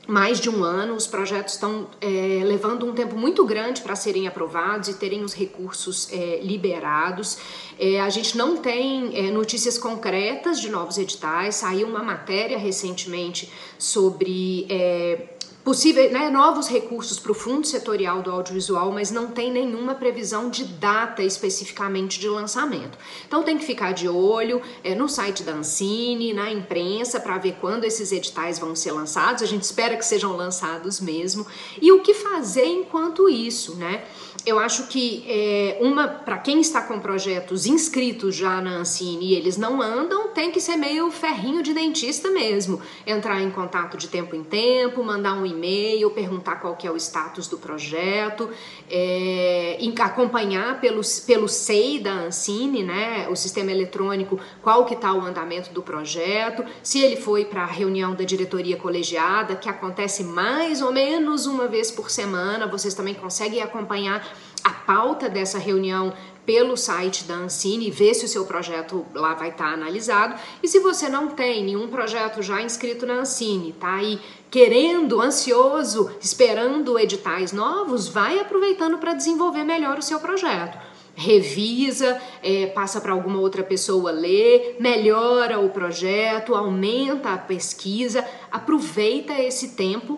mais 0.08 0.40
de 0.40 0.50
um 0.50 0.64
ano, 0.64 0.96
os 0.96 1.06
projetos 1.06 1.56
estão 1.56 1.88
é, 2.00 2.42
levando 2.44 2.86
um 2.86 2.94
tempo 2.94 3.16
muito 3.18 3.46
grande 3.46 3.82
para 3.82 3.96
serem 3.96 4.28
aprovados 4.28 4.88
e 4.88 4.94
terem 4.94 5.24
os 5.24 5.34
recursos 5.34 6.12
é, 6.12 6.40
liberados. 6.42 7.38
É, 7.78 8.00
a 8.00 8.10
gente 8.10 8.38
não 8.38 8.58
tem 8.58 9.12
é, 9.14 9.30
notícias 9.30 9.78
concretas 9.78 10.62
de 10.62 10.70
novos 10.70 10.98
editais, 10.98 11.56
saiu 11.56 11.88
uma 11.88 12.02
matéria 12.02 12.58
recentemente 12.58 13.52
sobre 13.78 14.66
é, 14.70 15.37
possíveis 15.68 16.14
né, 16.14 16.30
novos 16.30 16.70
recursos 16.70 17.20
para 17.20 17.34
o 17.34 17.36
Fundo 17.36 17.68
Setorial 17.68 18.22
do 18.22 18.32
Audiovisual, 18.32 18.90
mas 18.90 19.12
não 19.12 19.28
tem 19.28 19.52
nenhuma 19.52 19.96
previsão 19.96 20.50
de 20.50 20.64
data 20.64 21.22
especificamente 21.22 22.22
de 22.22 22.30
lançamento. 22.30 22.98
Então 23.28 23.44
tem 23.44 23.58
que 23.58 23.66
ficar 23.66 23.92
de 23.92 24.08
olho 24.08 24.62
é, 24.82 24.96
no 24.96 25.10
site 25.10 25.44
da 25.44 25.52
Ancine, 25.52 26.32
na 26.34 26.50
imprensa, 26.50 27.20
para 27.20 27.38
ver 27.38 27.58
quando 27.60 27.84
esses 27.84 28.14
editais 28.14 28.58
vão 28.58 28.78
ser 28.78 28.94
lançados. 28.94 29.44
A 29.44 29.46
gente 29.46 29.64
espera 29.64 29.98
que 29.98 30.06
sejam 30.06 30.38
lançados 30.38 31.02
mesmo. 31.02 31.46
E 31.82 31.92
o 31.92 32.00
que 32.00 32.14
fazer 32.14 32.66
enquanto 32.66 33.28
isso, 33.28 33.76
né? 33.76 34.06
Eu 34.46 34.60
acho 34.60 34.88
que 34.88 35.26
é, 35.28 35.78
uma 35.82 36.08
para 36.08 36.38
quem 36.38 36.62
está 36.62 36.82
com 36.82 37.02
projetos 37.02 37.66
inscritos 37.66 38.34
já 38.34 38.62
na 38.62 38.78
Ancine 38.78 39.34
e 39.34 39.36
eles 39.36 39.58
não 39.58 39.82
andam, 39.82 40.30
tem 40.30 40.52
que 40.52 40.62
ser 40.62 40.78
meio 40.78 41.12
ferrinho 41.12 41.62
de 41.62 41.74
dentista 41.74 42.32
mesmo. 42.32 42.80
Entrar 43.06 43.42
em 43.42 43.52
contato 43.52 43.98
de 43.98 44.08
tempo 44.08 44.34
em 44.34 44.46
tempo, 44.46 45.04
mandar 45.04 45.34
um 45.34 45.46
e-mail, 45.58 46.10
perguntar 46.12 46.58
qual 46.58 46.76
que 46.76 46.88
é 46.88 46.92
o 46.92 46.96
status 46.96 47.48
do 47.48 47.58
projeto, 47.58 48.50
é, 48.90 49.78
acompanhar 50.18 50.80
pelo, 50.80 51.02
pelo 51.26 51.48
SEI 51.48 52.00
da 52.00 52.12
Ancine, 52.12 52.84
né, 52.84 53.28
o 53.30 53.36
sistema 53.36 53.72
eletrônico, 53.72 54.40
qual 54.62 54.86
que 54.86 54.94
está 54.94 55.14
o 55.14 55.22
andamento 55.22 55.72
do 55.72 55.82
projeto, 55.82 56.64
se 56.82 57.00
ele 57.00 57.16
foi 57.16 57.46
para 57.46 57.64
a 57.64 57.66
reunião 57.66 58.16
da 58.16 58.24
diretoria 58.24 58.78
colegiada, 58.78 59.56
que 59.56 59.70
acontece 59.70 60.24
mais 60.24 60.82
ou 60.82 60.92
menos 60.92 61.46
uma 61.46 61.68
vez 61.68 61.92
por 61.92 62.10
semana, 62.10 62.66
vocês 62.68 62.94
também 62.94 63.14
conseguem 63.14 63.62
acompanhar 63.62 64.26
a 64.64 64.72
pauta 64.72 65.30
dessa 65.30 65.58
reunião 65.58 66.14
pelo 66.48 66.78
site 66.78 67.26
da 67.26 67.34
Ancine 67.34 67.88
e 67.88 67.92
ver 67.92 68.14
se 68.14 68.24
o 68.24 68.28
seu 68.28 68.46
projeto 68.46 69.06
lá 69.14 69.34
vai 69.34 69.50
estar 69.50 69.66
tá 69.66 69.74
analisado. 69.74 70.40
E 70.64 70.68
se 70.70 70.80
você 70.80 71.10
não 71.10 71.28
tem 71.28 71.66
nenhum 71.66 71.90
projeto 71.90 72.42
já 72.42 72.62
inscrito 72.62 73.06
na 73.06 73.16
Ancine, 73.16 73.74
tá 73.74 73.96
aí 73.96 74.18
querendo, 74.50 75.22
ansioso, 75.22 76.10
esperando 76.22 76.98
editais 76.98 77.52
novos, 77.52 78.08
vai 78.08 78.40
aproveitando 78.40 78.98
para 78.98 79.14
desenvolver 79.14 79.66
melhor 79.66 80.00
o 80.00 80.02
seu 80.02 80.22
projeto. 80.22 80.78
Revisa, 81.14 82.22
é, 82.42 82.68
passa 82.68 83.02
para 83.02 83.12
alguma 83.12 83.40
outra 83.40 83.64
pessoa 83.64 84.12
ler, 84.12 84.78
melhora 84.80 85.60
o 85.60 85.70
projeto, 85.70 86.56
aumenta 86.56 87.34
a 87.34 87.38
pesquisa, 87.38 88.26
aproveita 88.50 89.34
esse 89.34 89.70
tempo 89.70 90.18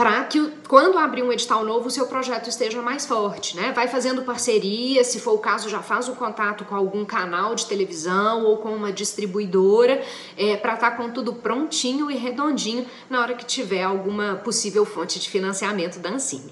para 0.00 0.24
que 0.24 0.50
quando 0.66 0.96
abrir 0.96 1.22
um 1.22 1.30
edital 1.30 1.62
novo 1.62 1.88
o 1.88 1.90
seu 1.90 2.06
projeto 2.06 2.48
esteja 2.48 2.80
mais 2.80 3.04
forte, 3.04 3.54
né? 3.54 3.70
Vai 3.72 3.86
fazendo 3.86 4.22
parceria, 4.22 5.04
se 5.04 5.20
for 5.20 5.32
o 5.32 5.38
caso 5.38 5.68
já 5.68 5.82
faz 5.82 6.08
o 6.08 6.12
contato 6.12 6.64
com 6.64 6.74
algum 6.74 7.04
canal 7.04 7.54
de 7.54 7.66
televisão 7.66 8.46
ou 8.46 8.56
com 8.56 8.70
uma 8.70 8.90
distribuidora 8.90 10.02
é, 10.38 10.56
para 10.56 10.72
estar 10.72 10.92
tá 10.92 10.96
com 10.96 11.10
tudo 11.10 11.34
prontinho 11.34 12.10
e 12.10 12.16
redondinho 12.16 12.86
na 13.10 13.20
hora 13.20 13.34
que 13.34 13.44
tiver 13.44 13.82
alguma 13.82 14.36
possível 14.36 14.86
fonte 14.86 15.20
de 15.20 15.28
financiamento 15.28 15.98
da 15.98 16.08
Ancine. 16.08 16.50